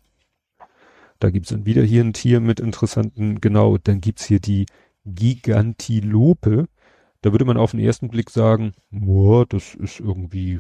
Da 1.20 1.30
gibt's 1.30 1.50
dann 1.50 1.66
wieder 1.66 1.84
hier 1.84 2.04
ein 2.04 2.14
Tier 2.14 2.40
mit 2.40 2.60
interessanten, 2.60 3.40
genau, 3.42 3.78
dann 3.78 4.02
gibt's 4.02 4.26
hier 4.26 4.40
die 4.40 4.66
Gigantilope. 5.06 6.68
Da 7.24 7.32
würde 7.32 7.46
man 7.46 7.56
auf 7.56 7.72
den 7.72 7.80
ersten 7.80 8.10
Blick 8.10 8.30
sagen, 8.30 8.74
boah, 8.92 9.46
das 9.46 9.76
ist 9.76 10.02
irgendwie, 10.02 10.60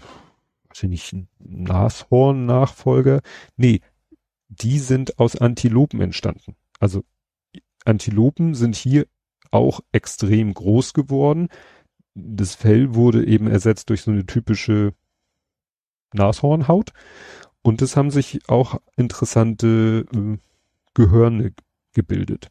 weiß 0.69 0.83
ich 0.83 0.89
nicht, 0.89 1.15
Nashorn-Nachfolger. 1.39 3.19
Nee, 3.57 3.81
die 4.47 4.79
sind 4.79 5.19
aus 5.19 5.35
Antilopen 5.35 5.99
entstanden. 5.99 6.55
Also 6.79 7.03
Antilopen 7.83 8.55
sind 8.55 8.77
hier 8.77 9.07
auch 9.51 9.81
extrem 9.91 10.53
groß 10.53 10.93
geworden. 10.93 11.49
Das 12.15 12.55
Fell 12.55 12.95
wurde 12.95 13.25
eben 13.27 13.47
ersetzt 13.47 13.89
durch 13.89 14.03
so 14.03 14.11
eine 14.11 14.25
typische 14.25 14.93
Nashornhaut. 16.13 16.93
Und 17.61 17.81
es 17.81 17.97
haben 17.97 18.09
sich 18.09 18.39
auch 18.47 18.79
interessante 18.95 20.05
äh, 20.15 20.37
Gehörne 20.93 21.51
gebildet. 21.93 22.49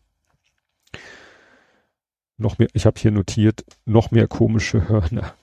Noch 2.42 2.58
mehr, 2.58 2.68
ich 2.72 2.86
habe 2.86 2.98
hier 3.00 3.12
notiert, 3.12 3.64
noch 3.86 4.10
mehr 4.10 4.26
komische 4.26 4.88
Hörner. 4.88 5.34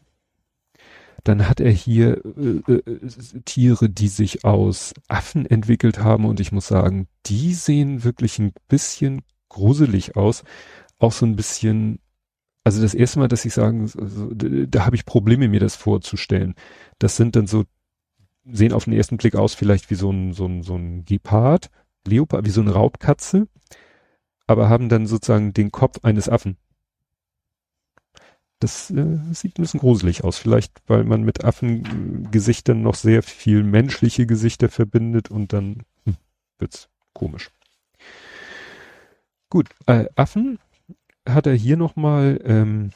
Dann 1.23 1.47
hat 1.47 1.61
er 1.61 1.71
hier 1.71 2.21
äh, 2.25 2.73
äh, 2.73 3.41
Tiere, 3.45 3.89
die 3.89 4.09
sich 4.09 4.43
aus 4.43 4.93
Affen 5.07 5.45
entwickelt 5.45 5.99
haben 5.99 6.25
und 6.25 6.41
ich 6.41 6.51
muss 6.51 6.67
sagen, 6.67 7.07
die 7.25 7.53
sehen 7.53 8.03
wirklich 8.03 8.37
ein 8.39 8.51
bisschen 8.67 9.21
gruselig 9.47 10.17
aus. 10.17 10.43
Auch 10.97 11.13
so 11.13 11.25
ein 11.25 11.37
bisschen, 11.37 11.99
also 12.65 12.81
das 12.81 12.93
erste 12.93 13.19
Mal, 13.19 13.29
dass 13.29 13.45
ich 13.45 13.53
sagen, 13.53 13.81
also, 13.83 14.29
da 14.33 14.85
habe 14.85 14.97
ich 14.97 15.05
Probleme, 15.05 15.47
mir 15.47 15.61
das 15.61 15.77
vorzustellen. 15.77 16.53
Das 16.99 17.15
sind 17.15 17.37
dann 17.37 17.47
so, 17.47 17.63
sehen 18.43 18.73
auf 18.73 18.83
den 18.83 18.93
ersten 18.93 19.15
Blick 19.15 19.35
aus 19.35 19.55
vielleicht 19.55 19.89
wie 19.89 19.95
so 19.95 20.11
ein, 20.11 20.33
so 20.33 20.45
ein, 20.45 20.63
so 20.63 20.75
ein 20.75 21.05
Gepard, 21.05 21.69
Leopard, 22.05 22.45
wie 22.45 22.51
so 22.51 22.61
eine 22.61 22.71
Raubkatze, 22.71 23.47
aber 24.47 24.67
haben 24.67 24.89
dann 24.89 25.07
sozusagen 25.07 25.53
den 25.53 25.71
Kopf 25.71 25.99
eines 26.03 26.27
Affen. 26.27 26.57
Das 28.59 28.91
äh, 28.91 29.17
sieht 29.31 29.57
ein 29.57 29.61
bisschen 29.61 29.79
gruselig 29.79 30.23
aus. 30.23 30.37
Vielleicht, 30.37 30.73
weil 30.87 31.03
man 31.05 31.23
mit 31.23 31.43
Affengesichtern 31.43 32.81
noch 32.81 32.95
sehr 32.95 33.23
viel 33.23 33.63
menschliche 33.63 34.25
Gesichter 34.25 34.69
verbindet 34.69 35.31
und 35.31 35.53
dann 35.53 35.83
hm, 36.05 36.17
wird's 36.57 36.89
komisch. 37.13 37.51
Gut, 39.49 39.69
äh, 39.87 40.05
Affen 40.15 40.59
hat 41.27 41.47
er 41.47 41.55
hier 41.55 41.77
nochmal 41.77 42.39
ähm, 42.43 42.91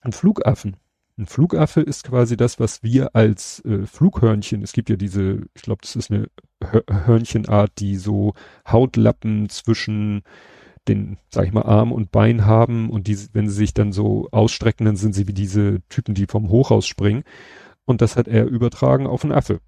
einen 0.00 0.12
Flugaffen. 0.12 0.76
Ein 1.16 1.26
Flugaffe 1.26 1.80
ist 1.80 2.02
quasi 2.04 2.36
das, 2.36 2.58
was 2.58 2.82
wir 2.82 3.14
als 3.14 3.64
äh, 3.64 3.86
Flughörnchen, 3.86 4.62
es 4.62 4.72
gibt 4.72 4.90
ja 4.90 4.96
diese, 4.96 5.42
ich 5.54 5.62
glaube, 5.62 5.82
das 5.82 5.94
ist 5.94 6.10
eine 6.10 6.28
Hörnchenart, 6.60 7.70
die 7.78 7.96
so 7.96 8.34
Hautlappen 8.66 9.48
zwischen 9.48 10.24
den, 10.88 11.18
sag 11.30 11.46
ich 11.46 11.52
mal, 11.52 11.62
Arm 11.62 11.92
und 11.92 12.12
Bein 12.12 12.44
haben 12.44 12.90
und 12.90 13.06
die, 13.06 13.18
wenn 13.32 13.48
sie 13.48 13.54
sich 13.54 13.74
dann 13.74 13.92
so 13.92 14.28
ausstrecken, 14.30 14.84
dann 14.84 14.96
sind 14.96 15.14
sie 15.14 15.26
wie 15.26 15.32
diese 15.32 15.80
Typen, 15.88 16.14
die 16.14 16.26
vom 16.26 16.48
Hochhaus 16.48 16.86
springen. 16.86 17.24
Und 17.84 18.00
das 18.00 18.16
hat 18.16 18.28
er 18.28 18.46
übertragen 18.46 19.06
auf 19.06 19.24
einen 19.24 19.32
Affe. 19.32 19.60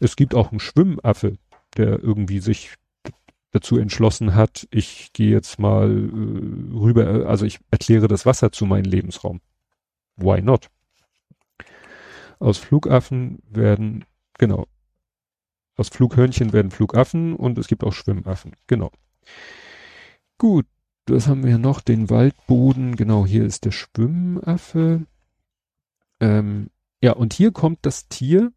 Es 0.00 0.16
gibt 0.16 0.34
auch 0.34 0.50
einen 0.50 0.60
Schwimmaffe, 0.60 1.38
der 1.76 2.02
irgendwie 2.02 2.40
sich 2.40 2.74
dazu 3.50 3.78
entschlossen 3.78 4.34
hat, 4.34 4.66
ich 4.70 5.12
gehe 5.12 5.30
jetzt 5.30 5.60
mal 5.60 5.88
äh, 5.88 6.76
rüber, 6.76 7.26
also 7.28 7.46
ich 7.46 7.60
erkläre 7.70 8.08
das 8.08 8.26
Wasser 8.26 8.50
zu 8.50 8.66
meinem 8.66 8.84
Lebensraum. 8.84 9.40
Why 10.16 10.42
not? 10.42 10.70
Aus 12.40 12.58
Flugaffen 12.58 13.38
werden, 13.48 14.04
genau, 14.38 14.66
aus 15.76 15.88
Flughörnchen 15.88 16.52
werden 16.52 16.72
Flugaffen 16.72 17.34
und 17.36 17.56
es 17.58 17.68
gibt 17.68 17.84
auch 17.84 17.92
Schwimmaffen, 17.92 18.52
genau. 18.66 18.90
Gut, 20.44 20.66
das 21.06 21.26
haben 21.26 21.42
wir 21.42 21.56
noch, 21.56 21.80
den 21.80 22.10
Waldboden, 22.10 22.96
genau, 22.96 23.24
hier 23.24 23.46
ist 23.46 23.64
der 23.64 23.70
Schwimmaffe. 23.70 25.06
Ähm, 26.20 26.68
ja, 27.02 27.12
und 27.14 27.32
hier 27.32 27.50
kommt 27.50 27.78
das 27.80 28.08
Tier, 28.08 28.52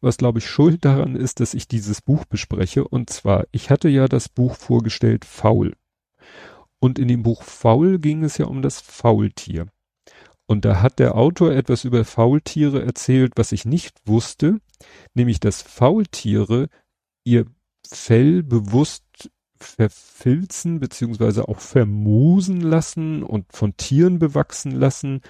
was 0.00 0.18
glaube 0.18 0.38
ich 0.38 0.46
schuld 0.46 0.84
daran 0.84 1.16
ist, 1.16 1.40
dass 1.40 1.54
ich 1.54 1.66
dieses 1.66 2.00
Buch 2.00 2.26
bespreche. 2.26 2.86
Und 2.86 3.10
zwar, 3.10 3.48
ich 3.50 3.70
hatte 3.70 3.88
ja 3.88 4.06
das 4.06 4.28
Buch 4.28 4.54
vorgestellt 4.54 5.24
Faul. 5.24 5.74
Und 6.78 7.00
in 7.00 7.08
dem 7.08 7.24
Buch 7.24 7.42
Faul 7.42 7.98
ging 7.98 8.22
es 8.22 8.38
ja 8.38 8.46
um 8.46 8.62
das 8.62 8.80
Faultier. 8.80 9.66
Und 10.46 10.64
da 10.64 10.80
hat 10.80 11.00
der 11.00 11.16
Autor 11.16 11.50
etwas 11.50 11.82
über 11.82 12.04
Faultiere 12.04 12.84
erzählt, 12.84 13.32
was 13.34 13.50
ich 13.50 13.64
nicht 13.64 13.98
wusste, 14.04 14.60
nämlich 15.12 15.40
dass 15.40 15.60
Faultiere 15.60 16.68
ihr 17.24 17.46
Fell 17.84 18.44
bewusst 18.44 19.02
verfilzen 19.62 20.80
beziehungsweise 20.80 21.48
auch 21.48 21.60
vermoosen 21.60 22.60
lassen 22.60 23.22
und 23.22 23.52
von 23.52 23.76
Tieren 23.76 24.18
bewachsen 24.18 24.72
lassen, 24.72 25.20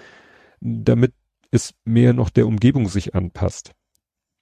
damit 0.59 1.13
es 1.51 1.73
mehr 1.85 2.13
noch 2.13 2.29
der 2.29 2.47
Umgebung 2.47 2.87
sich 2.87 3.15
anpasst. 3.15 3.71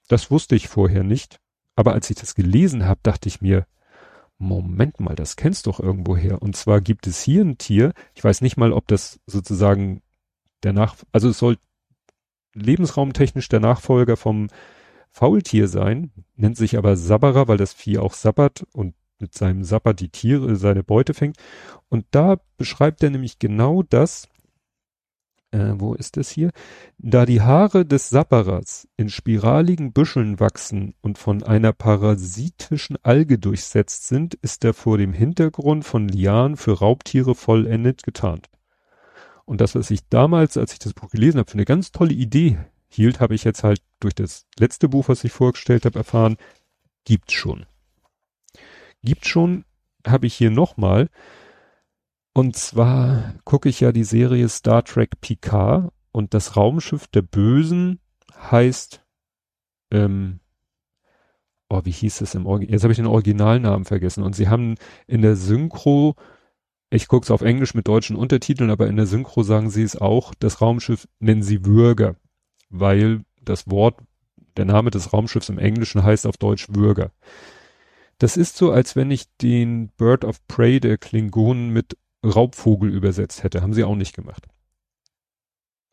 Das 0.08 0.30
wusste 0.30 0.54
ich 0.54 0.68
vorher 0.68 1.04
nicht, 1.04 1.38
aber 1.76 1.92
als 1.92 2.10
ich 2.10 2.16
das 2.16 2.34
gelesen 2.34 2.86
habe, 2.86 3.00
dachte 3.02 3.28
ich 3.28 3.40
mir, 3.40 3.66
Moment 4.38 4.98
mal, 4.98 5.14
das 5.14 5.36
kennst 5.36 5.66
du 5.66 5.70
doch 5.70 5.78
irgendwoher. 5.78 6.42
Und 6.42 6.56
zwar 6.56 6.80
gibt 6.80 7.06
es 7.06 7.22
hier 7.22 7.44
ein 7.44 7.58
Tier, 7.58 7.92
ich 8.14 8.24
weiß 8.24 8.40
nicht 8.40 8.56
mal, 8.56 8.72
ob 8.72 8.88
das 8.88 9.20
sozusagen 9.26 10.02
der 10.64 10.72
Nach, 10.72 10.96
also 11.12 11.28
es 11.28 11.38
soll 11.38 11.58
lebensraumtechnisch 12.54 13.48
der 13.48 13.60
Nachfolger 13.60 14.16
vom 14.16 14.48
Faultier 15.10 15.68
sein, 15.68 16.10
nennt 16.34 16.56
sich 16.56 16.76
aber 16.76 16.96
Sabberer, 16.96 17.46
weil 17.48 17.58
das 17.58 17.72
Vieh 17.72 17.98
auch 17.98 18.14
sabbert 18.14 18.64
und 18.72 18.94
mit 19.22 19.34
seinem 19.34 19.64
Sapper 19.64 19.94
die 19.94 20.10
Tiere, 20.10 20.56
seine 20.56 20.82
Beute 20.82 21.14
fängt. 21.14 21.38
Und 21.88 22.04
da 22.10 22.40
beschreibt 22.58 23.02
er 23.02 23.10
nämlich 23.10 23.38
genau 23.38 23.82
das, 23.82 24.28
äh, 25.52 25.74
wo 25.76 25.94
ist 25.94 26.16
es 26.16 26.30
hier? 26.30 26.50
Da 26.98 27.24
die 27.26 27.40
Haare 27.40 27.86
des 27.86 28.10
Sapperers 28.10 28.88
in 28.96 29.08
spiraligen 29.08 29.92
Büscheln 29.92 30.40
wachsen 30.40 30.94
und 31.00 31.18
von 31.18 31.42
einer 31.42 31.72
parasitischen 31.72 32.96
Alge 33.02 33.38
durchsetzt 33.38 34.08
sind, 34.08 34.34
ist 34.34 34.64
er 34.64 34.74
vor 34.74 34.98
dem 34.98 35.12
Hintergrund 35.12 35.84
von 35.84 36.08
Lianen 36.08 36.56
für 36.56 36.78
Raubtiere 36.78 37.34
vollendet 37.34 38.02
getarnt. 38.02 38.48
Und 39.44 39.60
das, 39.60 39.74
was 39.74 39.90
ich 39.90 40.08
damals, 40.08 40.56
als 40.56 40.72
ich 40.72 40.78
das 40.78 40.94
Buch 40.94 41.10
gelesen 41.10 41.38
habe, 41.38 41.50
für 41.50 41.56
eine 41.56 41.64
ganz 41.64 41.92
tolle 41.92 42.14
Idee 42.14 42.58
hielt, 42.88 43.20
habe 43.20 43.34
ich 43.34 43.44
jetzt 43.44 43.64
halt 43.64 43.82
durch 44.00 44.14
das 44.14 44.46
letzte 44.58 44.88
Buch, 44.88 45.08
was 45.08 45.24
ich 45.24 45.32
vorgestellt 45.32 45.84
habe, 45.84 45.98
erfahren, 45.98 46.36
gibt's 47.04 47.34
schon. 47.34 47.66
Gibt's 49.02 49.28
schon, 49.28 49.64
habe 50.06 50.26
ich 50.26 50.34
hier 50.34 50.50
nochmal. 50.50 51.08
Und 52.34 52.56
zwar 52.56 53.34
gucke 53.44 53.68
ich 53.68 53.80
ja 53.80 53.92
die 53.92 54.04
Serie 54.04 54.48
Star 54.48 54.84
Trek 54.84 55.20
Picard 55.20 55.92
und 56.12 56.34
das 56.34 56.56
Raumschiff 56.56 57.06
der 57.08 57.22
Bösen 57.22 58.00
heißt, 58.50 59.04
ähm, 59.90 60.40
oh, 61.68 61.80
wie 61.84 61.90
hieß 61.90 62.20
es 62.20 62.34
im 62.34 62.46
Original? 62.46 62.72
Jetzt 62.72 62.82
habe 62.82 62.92
ich 62.92 62.98
den 62.98 63.06
Originalnamen 63.06 63.84
vergessen. 63.84 64.22
Und 64.22 64.36
sie 64.36 64.48
haben 64.48 64.76
in 65.06 65.22
der 65.22 65.36
Synchro, 65.36 66.16
ich 66.90 67.08
gucke 67.08 67.24
es 67.24 67.30
auf 67.30 67.42
Englisch 67.42 67.74
mit 67.74 67.88
deutschen 67.88 68.16
Untertiteln, 68.16 68.70
aber 68.70 68.86
in 68.86 68.96
der 68.96 69.06
Synchro 69.06 69.42
sagen 69.42 69.70
sie 69.70 69.82
es 69.82 69.96
auch, 69.96 70.34
das 70.34 70.60
Raumschiff 70.60 71.08
nennen 71.18 71.42
sie 71.42 71.64
Würger, 71.64 72.16
weil 72.68 73.24
das 73.42 73.70
Wort, 73.70 73.98
der 74.56 74.66
Name 74.66 74.90
des 74.90 75.12
Raumschiffs 75.12 75.48
im 75.48 75.58
Englischen 75.58 76.02
heißt 76.02 76.26
auf 76.26 76.36
Deutsch 76.36 76.68
Würger. 76.70 77.10
Das 78.22 78.36
ist 78.36 78.56
so, 78.56 78.70
als 78.70 78.94
wenn 78.94 79.10
ich 79.10 79.24
den 79.38 79.88
Bird 79.96 80.24
of 80.24 80.46
Prey 80.46 80.78
der 80.78 80.96
Klingonen 80.96 81.70
mit 81.70 81.96
Raubvogel 82.24 82.88
übersetzt 82.88 83.42
hätte. 83.42 83.62
Haben 83.62 83.74
sie 83.74 83.82
auch 83.82 83.96
nicht 83.96 84.14
gemacht. 84.14 84.46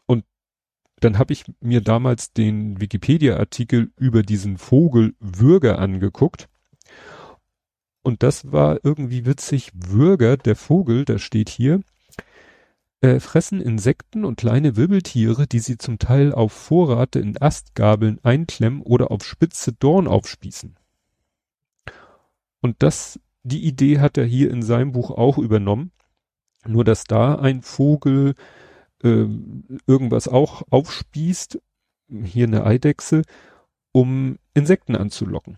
Und 0.06 0.24
dann 1.00 1.18
habe 1.18 1.34
ich 1.34 1.46
mir 1.60 1.82
damals 1.82 2.32
den 2.32 2.80
Wikipedia-Artikel 2.80 3.90
über 3.98 4.22
diesen 4.22 4.60
Vogel 4.60 5.16
Würger 5.20 5.80
angeguckt. 5.80 6.48
Und 8.04 8.22
das 8.22 8.52
war 8.52 8.78
irgendwie 8.84 9.26
witzig. 9.26 9.72
Würger, 9.74 10.38
der 10.38 10.56
Vogel, 10.56 11.06
da 11.06 11.18
steht 11.18 11.50
hier, 11.50 11.82
äh, 13.02 13.20
fressen 13.20 13.60
Insekten 13.60 14.24
und 14.24 14.40
kleine 14.40 14.76
Wirbeltiere, 14.76 15.48
die 15.48 15.62
sie 15.62 15.80
zum 15.80 15.98
Teil 15.98 16.32
auf 16.32 16.54
Vorrate 16.54 17.18
in 17.22 17.42
Astgabeln 17.42 18.20
einklemmen 18.22 18.84
oder 18.84 19.10
auf 19.10 19.26
spitze 19.26 19.74
Dorn 19.74 20.08
aufspießen. 20.08 20.76
Und 22.62 22.84
das, 22.84 23.20
die 23.44 23.66
Idee 23.66 24.00
hat 24.00 24.18
er 24.18 24.26
hier 24.26 24.52
in 24.52 24.62
seinem 24.62 24.92
Buch 24.92 25.12
auch 25.12 25.38
übernommen. 25.38 25.92
Nur 26.66 26.84
dass 26.84 27.06
da 27.06 27.36
ein 27.36 27.62
Vogel 27.62 28.36
äh, 29.02 29.26
irgendwas 29.88 30.28
auch 30.28 30.64
aufspießt, 30.70 31.60
hier 32.24 32.48
eine 32.48 32.66
Eidechse, 32.66 33.22
um 33.92 34.38
Insekten 34.54 34.96
anzulocken. 34.96 35.58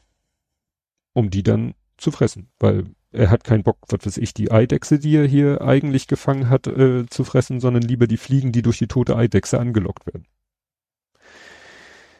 Um 1.13 1.29
die 1.29 1.43
dann 1.43 1.73
zu 1.97 2.11
fressen. 2.11 2.49
Weil 2.59 2.85
er 3.11 3.29
hat 3.29 3.43
keinen 3.43 3.63
Bock, 3.63 3.77
was 3.89 4.05
weiß 4.05 4.17
ich, 4.17 4.33
die 4.33 4.51
Eidechse, 4.51 4.99
die 4.99 5.15
er 5.15 5.27
hier 5.27 5.61
eigentlich 5.61 6.07
gefangen 6.07 6.49
hat, 6.49 6.67
äh, 6.67 7.05
zu 7.07 7.23
fressen, 7.23 7.59
sondern 7.59 7.83
lieber 7.83 8.07
die 8.07 8.17
Fliegen, 8.17 8.51
die 8.51 8.61
durch 8.61 8.77
die 8.77 8.87
tote 8.87 9.15
Eidechse 9.17 9.59
angelockt 9.59 10.05
werden. 10.05 10.25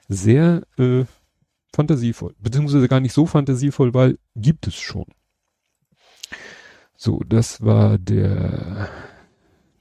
Sehr 0.10 0.64
äh, 0.78 1.06
fantasievoll, 1.74 2.36
beziehungsweise 2.40 2.88
gar 2.88 3.00
nicht 3.00 3.14
so 3.14 3.26
fantasievoll, 3.26 3.94
weil 3.94 4.18
gibt 4.36 4.68
es 4.68 4.76
schon. 4.76 5.06
So, 6.96 7.22
das 7.28 7.62
war 7.62 7.98
der, 7.98 8.90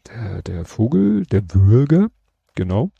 der, 0.08 0.42
der 0.42 0.64
Vogel, 0.64 1.26
der 1.26 1.42
Bürger, 1.42 2.08
genau. 2.54 2.90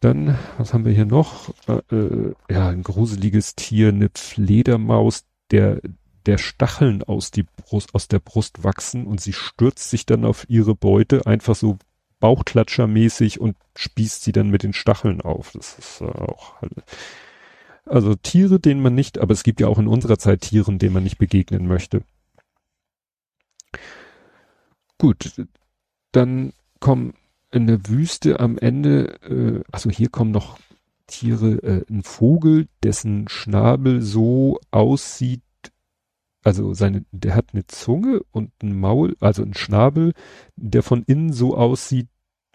Dann, 0.00 0.38
was 0.56 0.72
haben 0.72 0.84
wir 0.84 0.92
hier 0.92 1.04
noch? 1.04 1.52
Äh, 1.66 1.94
äh, 1.94 2.34
ja, 2.48 2.68
ein 2.68 2.84
gruseliges 2.84 3.56
Tier, 3.56 3.88
eine 3.88 4.10
Fledermaus, 4.14 5.24
der, 5.50 5.80
der 6.24 6.38
Stacheln 6.38 7.02
aus, 7.02 7.30
die 7.30 7.42
Brust, 7.42 7.94
aus 7.94 8.06
der 8.06 8.20
Brust 8.20 8.62
wachsen 8.62 9.06
und 9.06 9.20
sie 9.20 9.32
stürzt 9.32 9.90
sich 9.90 10.06
dann 10.06 10.24
auf 10.24 10.48
ihre 10.48 10.74
Beute, 10.74 11.26
einfach 11.26 11.56
so 11.56 11.78
Bauchklatschermäßig 12.20 13.40
und 13.40 13.56
spießt 13.76 14.22
sie 14.22 14.32
dann 14.32 14.50
mit 14.50 14.62
den 14.62 14.72
Stacheln 14.72 15.20
auf. 15.20 15.52
Das 15.52 15.78
ist 15.78 16.00
äh, 16.00 16.04
auch, 16.04 16.54
also 17.88 18.14
Tiere, 18.14 18.60
denen 18.60 18.82
man 18.82 18.94
nicht, 18.94 19.18
aber 19.18 19.32
es 19.32 19.42
gibt 19.42 19.60
ja 19.60 19.68
auch 19.68 19.78
in 19.78 19.88
unserer 19.88 20.18
Zeit 20.18 20.42
Tieren, 20.42 20.78
denen 20.78 20.94
man 20.94 21.02
nicht 21.02 21.18
begegnen 21.18 21.66
möchte. 21.66 22.02
Gut, 24.98 25.46
dann 26.12 26.52
kommen 26.80 27.14
in 27.50 27.66
der 27.66 27.86
Wüste 27.88 28.40
am 28.40 28.58
Ende, 28.58 29.20
äh, 29.22 29.62
also 29.70 29.90
hier 29.90 30.08
kommen 30.08 30.32
noch 30.32 30.58
Tiere, 31.06 31.62
äh, 31.62 31.84
ein 31.88 32.02
Vogel, 32.02 32.68
dessen 32.82 33.28
Schnabel 33.28 34.02
so 34.02 34.58
aussieht, 34.70 35.42
also 36.42 36.74
seine, 36.74 37.04
der 37.12 37.34
hat 37.34 37.50
eine 37.52 37.66
Zunge 37.66 38.20
und 38.30 38.52
ein 38.62 38.78
Maul, 38.78 39.16
also 39.20 39.42
ein 39.42 39.54
Schnabel, 39.54 40.12
der 40.56 40.82
von 40.82 41.02
innen 41.04 41.32
so 41.32 41.56
aussieht 41.56 42.08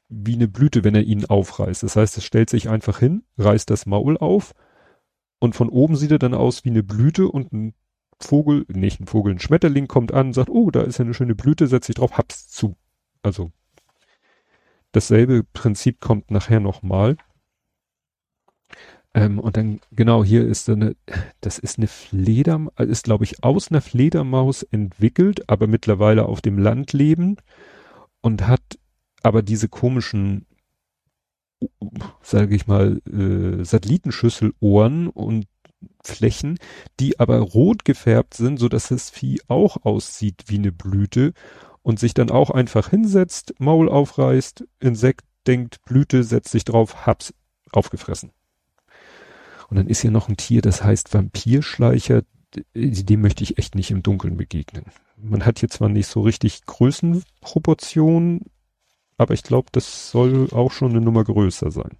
wie 0.10 0.36
eine 0.36 0.48
Blüte, 0.48 0.84
wenn 0.84 0.96
er 0.96 1.04
ihn 1.04 1.26
aufreißt. 1.26 1.84
Das 1.84 1.96
heißt, 1.96 2.18
es 2.18 2.24
stellt 2.24 2.50
sich 2.50 2.70
einfach 2.70 3.00
hin, 3.00 3.24
reißt 3.38 3.70
das 3.70 3.86
Maul 3.86 4.18
auf 4.18 4.54
und 5.44 5.56
von 5.56 5.68
oben 5.68 5.98
sieht 5.98 6.12
er 6.12 6.20
dann 6.20 6.34
aus 6.34 6.64
wie 6.64 6.70
eine 6.70 6.84
Blüte 6.84 7.28
und 7.28 7.52
ein 7.52 7.74
Vogel, 8.18 8.66
nicht 8.70 9.02
ein 9.02 9.08
Vogel, 9.08 9.34
ein 9.34 9.40
Schmetterling 9.40 9.90
kommt 9.90 10.14
an, 10.14 10.32
sagt, 10.32 10.50
oh, 10.50 10.72
da 10.72 10.84
ist 10.84 11.00
ja 11.00 11.04
eine 11.04 11.14
schöne 11.14 11.36
Blüte, 11.36 11.68
setzt 11.68 11.88
sich 11.88 11.98
drauf, 11.98 12.18
hab's 12.18 12.48
zu. 12.48 12.78
Also 13.24 13.52
dasselbe 14.94 15.44
Prinzip 15.44 16.00
kommt 16.00 16.32
nachher 16.32 16.62
nochmal. 16.62 17.18
Ähm, 19.14 19.38
und 19.38 19.58
dann, 19.58 19.82
genau, 19.92 20.24
hier 20.24 20.48
ist 20.48 20.70
eine, 20.70 20.96
das 21.42 21.60
ist 21.60 21.78
eine 21.78 21.88
Fledermaus, 21.88 22.74
ist 22.78 23.04
glaube 23.04 23.26
ich 23.26 23.44
aus 23.44 23.70
einer 23.70 23.82
Fledermaus 23.82 24.64
entwickelt, 24.64 25.50
aber 25.50 25.68
mittlerweile 25.68 26.24
auf 26.26 26.40
dem 26.40 26.58
Land 26.58 26.94
leben 26.94 27.36
und 28.22 28.48
hat 28.48 28.80
aber 29.24 29.42
diese 29.42 29.68
komischen, 29.68 30.46
sage 32.22 32.56
ich 32.56 32.68
mal, 32.68 33.02
äh, 33.08 33.64
Satellitenschüsselohren 33.64 35.08
und 35.08 35.48
Flächen, 36.04 36.58
die 37.00 37.20
aber 37.20 37.40
rot 37.40 37.86
gefärbt 37.86 38.34
sind, 38.34 38.58
so 38.58 38.70
dass 38.70 38.90
das 38.90 39.10
Vieh 39.10 39.42
auch 39.48 39.78
aussieht 39.84 40.46
wie 40.48 40.58
eine 40.58 40.72
Blüte 40.72 41.34
und 41.82 42.00
sich 42.00 42.14
dann 42.14 42.30
auch 42.30 42.50
einfach 42.50 42.90
hinsetzt, 42.90 43.54
Maul 43.60 43.90
aufreißt, 43.90 44.66
Insekt 44.80 45.26
denkt, 45.46 45.84
Blüte, 45.86 46.24
setzt 46.24 46.52
sich 46.52 46.64
drauf, 46.64 47.06
hab's 47.06 47.34
aufgefressen. 47.72 48.32
Und 49.70 49.78
dann 49.78 49.88
ist 49.88 50.02
hier 50.02 50.12
noch 50.12 50.30
ein 50.30 50.38
Tier, 50.38 50.62
das 50.62 50.84
heißt 50.84 51.14
Vampirschleicher, 51.14 52.24
dem 52.76 53.22
möchte 53.22 53.44
ich 53.44 53.58
echt 53.58 53.76
nicht 53.76 53.92
im 53.92 54.04
Dunkeln 54.04 54.38
begegnen. 54.38 54.86
Man 55.18 55.46
hat 55.46 55.60
hier 55.60 55.70
zwar 55.70 55.90
nicht 55.90 56.08
so 56.08 56.22
richtig 56.22 56.66
Größenproportionen, 56.66 58.42
aber 59.18 59.34
ich 59.34 59.44
glaube, 59.44 59.70
das 59.72 60.12
soll 60.12 60.50
auch 60.52 60.72
schon 60.72 60.92
eine 60.92 61.02
Nummer 61.02 61.24
größer 61.24 61.72
sein. 61.72 61.98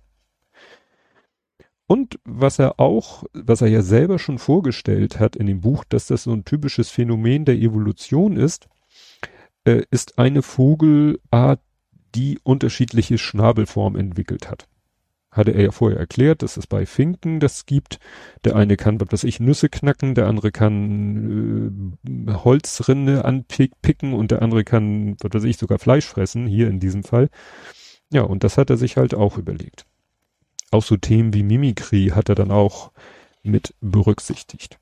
Und 1.86 2.20
was 2.24 2.60
er 2.60 2.80
auch, 2.80 3.24
was 3.34 3.62
er 3.62 3.68
ja 3.68 3.82
selber 3.82 4.18
schon 4.18 4.40
vorgestellt 4.40 5.20
hat 5.20 5.36
in 5.36 5.48
dem 5.48 5.62
Buch, 5.62 5.84
dass 5.84 6.08
das 6.08 6.24
so 6.24 6.32
ein 6.32 6.46
typisches 6.46 6.90
Phänomen 6.90 7.46
der 7.46 7.56
Evolution 7.56 8.38
ist, 8.38 8.68
äh, 9.66 9.84
ist 9.92 10.18
eine 10.18 10.42
Vogelart, 10.42 11.62
die 12.16 12.40
unterschiedliche 12.44 13.18
Schnabelformen 13.18 14.00
entwickelt 14.00 14.50
hat. 14.50 14.68
Hatte 15.34 15.52
er 15.52 15.64
ja 15.64 15.72
vorher 15.72 16.00
erklärt, 16.00 16.44
dass 16.44 16.58
es 16.58 16.68
bei 16.68 16.86
Finken 16.86 17.40
das 17.40 17.66
gibt. 17.66 18.00
Der 18.46 18.56
eine 18.56 18.78
kann, 18.78 19.02
was 19.02 19.12
weiß 19.12 19.24
ich, 19.26 19.40
Nüsse 19.40 19.68
knacken, 19.68 20.16
der 20.16 20.28
andere 20.28 20.52
kann 20.52 21.98
äh, 22.06 22.32
Holzrinde 22.32 23.26
anpicken 23.26 24.14
und 24.14 24.32
der 24.32 24.42
andere 24.42 24.64
kann, 24.64 25.18
was 25.22 25.34
weiß 25.34 25.44
ich, 25.44 25.58
sogar 25.58 25.80
Fleisch 25.80 26.06
fressen, 26.06 26.48
hier 26.48 26.70
in 26.70 26.80
diesem 26.80 27.04
Fall. 27.04 27.30
Ja, 28.12 28.22
und 28.22 28.44
das 28.44 28.58
hat 28.58 28.70
er 28.70 28.78
sich 28.78 28.96
halt 28.96 29.16
auch 29.16 29.38
überlegt. 29.38 29.86
Auch 30.72 30.84
so 30.84 30.98
Themen 30.98 31.34
wie 31.34 31.44
Mimikry 31.44 32.12
hat 32.14 32.30
er 32.30 32.36
dann 32.36 32.52
auch 32.52 32.92
mit 33.42 33.76
berücksichtigt. 33.82 34.80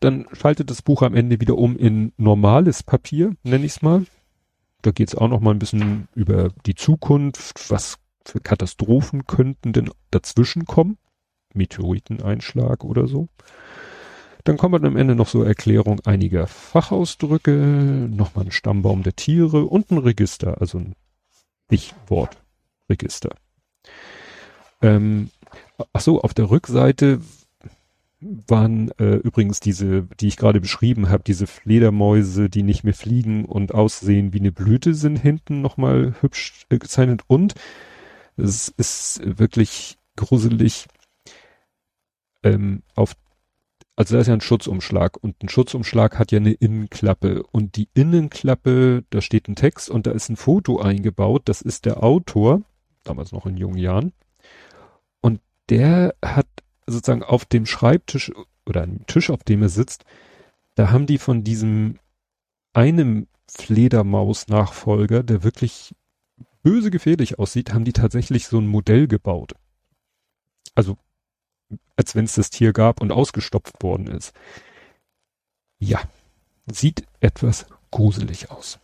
Dann 0.00 0.26
schaltet 0.32 0.70
das 0.70 0.82
Buch 0.82 1.02
am 1.02 1.14
Ende 1.14 1.40
wieder 1.40 1.56
um 1.56 1.76
in 1.76 2.12
normales 2.16 2.82
Papier, 2.82 3.34
nenne 3.42 3.64
ich 3.64 3.72
es 3.72 3.82
mal. 3.82 4.04
Da 4.82 4.90
geht 4.90 5.08
es 5.08 5.14
auch 5.14 5.28
noch 5.28 5.40
mal 5.40 5.52
ein 5.52 5.58
bisschen 5.58 6.08
über 6.14 6.50
die 6.66 6.74
Zukunft, 6.74 7.70
was 7.70 7.98
für 8.24 8.40
Katastrophen 8.40 9.26
könnten 9.26 9.72
denn 9.72 9.90
dazwischen 10.10 10.64
kommen. 10.64 10.98
Meteoriteneinschlag 11.54 12.84
oder 12.84 13.06
so. 13.06 13.28
Dann 14.44 14.58
kommt 14.58 14.84
am 14.84 14.96
Ende 14.96 15.14
noch 15.14 15.28
so 15.28 15.42
Erklärung 15.42 16.00
einiger 16.00 16.46
Fachausdrücke, 16.46 18.08
nochmal 18.10 18.46
ein 18.46 18.50
Stammbaum 18.50 19.02
der 19.02 19.16
Tiere 19.16 19.64
und 19.64 19.90
ein 19.90 19.98
Register, 19.98 20.60
also 20.60 20.78
ein 20.78 20.94
Stichwortregister. 21.66 23.36
Ähm, 24.82 25.30
ach 25.94 26.00
so, 26.00 26.20
auf 26.20 26.34
der 26.34 26.50
Rückseite 26.50 27.20
waren 28.20 28.90
äh, 28.98 29.16
übrigens 29.16 29.60
diese, 29.60 30.02
die 30.20 30.28
ich 30.28 30.36
gerade 30.36 30.60
beschrieben 30.60 31.08
habe, 31.08 31.22
diese 31.24 31.46
Fledermäuse, 31.46 32.50
die 32.50 32.62
nicht 32.62 32.84
mehr 32.84 32.94
fliegen 32.94 33.44
und 33.44 33.74
aussehen 33.74 34.32
wie 34.32 34.40
eine 34.40 34.52
Blüte, 34.52 34.94
sind 34.94 35.16
hinten 35.16 35.62
nochmal 35.62 36.14
hübsch 36.20 36.66
äh, 36.70 36.78
gezeichnet 36.78 37.22
und 37.26 37.54
es 38.36 38.68
ist 38.68 39.20
wirklich 39.24 39.98
gruselig 40.16 40.86
ähm, 42.42 42.82
auf 42.94 43.14
also 43.96 44.16
da 44.16 44.20
ist 44.20 44.26
ja 44.26 44.34
ein 44.34 44.40
Schutzumschlag 44.40 45.16
und 45.22 45.40
ein 45.42 45.48
Schutzumschlag 45.48 46.18
hat 46.18 46.32
ja 46.32 46.38
eine 46.38 46.52
Innenklappe 46.52 47.44
und 47.52 47.76
die 47.76 47.88
Innenklappe, 47.94 49.04
da 49.10 49.20
steht 49.20 49.46
ein 49.48 49.54
Text 49.54 49.88
und 49.88 50.08
da 50.08 50.10
ist 50.10 50.28
ein 50.28 50.36
Foto 50.36 50.80
eingebaut, 50.80 51.42
das 51.44 51.62
ist 51.62 51.84
der 51.84 52.02
Autor, 52.02 52.62
damals 53.04 53.30
noch 53.30 53.46
in 53.46 53.56
jungen 53.56 53.78
Jahren 53.78 54.12
und 55.20 55.40
der 55.68 56.16
hat 56.24 56.48
sozusagen 56.86 57.22
auf 57.22 57.44
dem 57.44 57.66
Schreibtisch 57.66 58.32
oder 58.66 58.82
einem 58.82 59.06
Tisch, 59.06 59.30
auf 59.30 59.44
dem 59.44 59.62
er 59.62 59.68
sitzt, 59.68 60.04
da 60.74 60.90
haben 60.90 61.06
die 61.06 61.18
von 61.18 61.44
diesem 61.44 62.00
einem 62.72 63.28
Fledermaus-Nachfolger, 63.48 65.22
der 65.22 65.44
wirklich 65.44 65.94
böse 66.64 66.90
gefährlich 66.90 67.38
aussieht, 67.38 67.72
haben 67.72 67.84
die 67.84 67.92
tatsächlich 67.92 68.48
so 68.48 68.58
ein 68.58 68.66
Modell 68.66 69.06
gebaut. 69.06 69.52
Also, 70.74 70.96
als 71.94 72.16
wenn 72.16 72.24
es 72.24 72.34
das 72.34 72.50
Tier 72.50 72.72
gab 72.72 73.00
und 73.00 73.12
ausgestopft 73.12 73.82
worden 73.82 74.08
ist. 74.08 74.32
Ja, 75.78 76.00
sieht 76.66 77.04
etwas 77.20 77.66
gruselig 77.92 78.50
aus. 78.50 78.80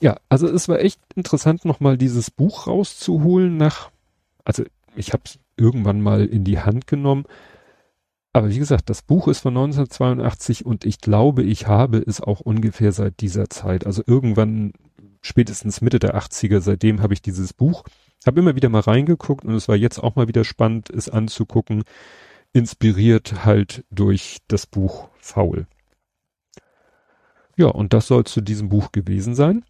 Ja, 0.00 0.16
also 0.28 0.48
es 0.48 0.68
war 0.68 0.80
echt 0.80 1.00
interessant, 1.14 1.64
nochmal 1.64 1.98
dieses 1.98 2.30
Buch 2.30 2.66
rauszuholen 2.66 3.56
nach, 3.56 3.90
also 4.44 4.64
ich 4.96 5.12
habe 5.12 5.22
es 5.26 5.38
irgendwann 5.56 6.00
mal 6.00 6.24
in 6.24 6.44
die 6.44 6.60
Hand 6.60 6.86
genommen. 6.86 7.24
Aber 8.32 8.48
wie 8.48 8.58
gesagt, 8.58 8.88
das 8.88 9.02
Buch 9.02 9.28
ist 9.28 9.40
von 9.40 9.56
1982 9.56 10.64
und 10.64 10.84
ich 10.86 11.00
glaube, 11.00 11.42
ich 11.42 11.66
habe 11.66 11.98
es 11.98 12.20
auch 12.20 12.40
ungefähr 12.40 12.92
seit 12.92 13.20
dieser 13.20 13.50
Zeit. 13.50 13.84
Also 13.86 14.02
irgendwann 14.06 14.72
spätestens 15.22 15.80
Mitte 15.80 15.98
der 15.98 16.16
80er, 16.16 16.60
seitdem 16.60 17.00
habe 17.00 17.14
ich 17.14 17.22
dieses 17.22 17.52
Buch, 17.52 17.84
habe 18.26 18.40
immer 18.40 18.54
wieder 18.54 18.68
mal 18.68 18.80
reingeguckt 18.80 19.44
und 19.44 19.54
es 19.54 19.68
war 19.68 19.76
jetzt 19.76 19.98
auch 19.98 20.16
mal 20.16 20.28
wieder 20.28 20.44
spannend, 20.44 20.90
es 20.90 21.08
anzugucken, 21.08 21.84
inspiriert 22.52 23.44
halt 23.44 23.84
durch 23.90 24.38
das 24.48 24.66
Buch 24.66 25.08
Faul. 25.18 25.66
Ja, 27.56 27.68
und 27.68 27.92
das 27.92 28.06
soll 28.06 28.24
zu 28.24 28.40
diesem 28.40 28.68
Buch 28.68 28.92
gewesen 28.92 29.34
sein. 29.34 29.64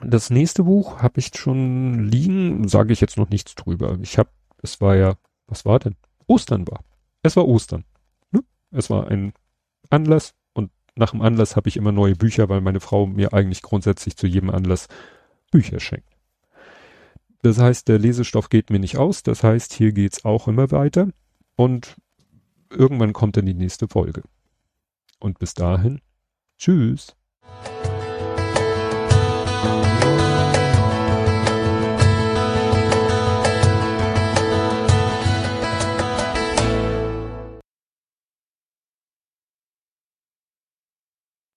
Das 0.00 0.30
nächste 0.30 0.64
Buch 0.64 1.00
habe 1.00 1.20
ich 1.20 1.30
schon 1.36 2.04
liegen, 2.04 2.66
sage 2.68 2.92
ich 2.92 3.00
jetzt 3.00 3.16
noch 3.16 3.30
nichts 3.30 3.54
drüber. 3.54 3.98
Ich 4.02 4.18
habe 4.18 4.30
es 4.62 4.80
war 4.80 4.96
ja, 4.96 5.16
was 5.46 5.64
war 5.64 5.78
denn? 5.80 5.96
Ostern 6.26 6.66
war. 6.68 6.84
Es 7.22 7.36
war 7.36 7.46
Ostern. 7.46 7.84
Ne? 8.30 8.42
Es 8.70 8.90
war 8.90 9.08
ein 9.08 9.32
Anlass 9.90 10.34
nach 10.96 11.12
dem 11.12 11.22
Anlass 11.22 11.56
habe 11.56 11.68
ich 11.68 11.76
immer 11.76 11.92
neue 11.92 12.14
Bücher, 12.14 12.48
weil 12.48 12.60
meine 12.60 12.80
Frau 12.80 13.06
mir 13.06 13.32
eigentlich 13.32 13.62
grundsätzlich 13.62 14.16
zu 14.16 14.26
jedem 14.26 14.50
Anlass 14.50 14.88
Bücher 15.50 15.80
schenkt. 15.80 16.12
Das 17.42 17.58
heißt, 17.58 17.88
der 17.88 17.98
Lesestoff 17.98 18.48
geht 18.48 18.70
mir 18.70 18.78
nicht 18.78 18.96
aus. 18.96 19.22
Das 19.22 19.42
heißt, 19.42 19.72
hier 19.72 19.92
geht's 19.92 20.24
auch 20.24 20.48
immer 20.48 20.70
weiter. 20.70 21.08
Und 21.56 21.96
irgendwann 22.70 23.12
kommt 23.12 23.36
dann 23.36 23.46
die 23.46 23.54
nächste 23.54 23.88
Folge. 23.88 24.22
Und 25.18 25.38
bis 25.38 25.54
dahin, 25.54 26.00
tschüss. 26.58 27.16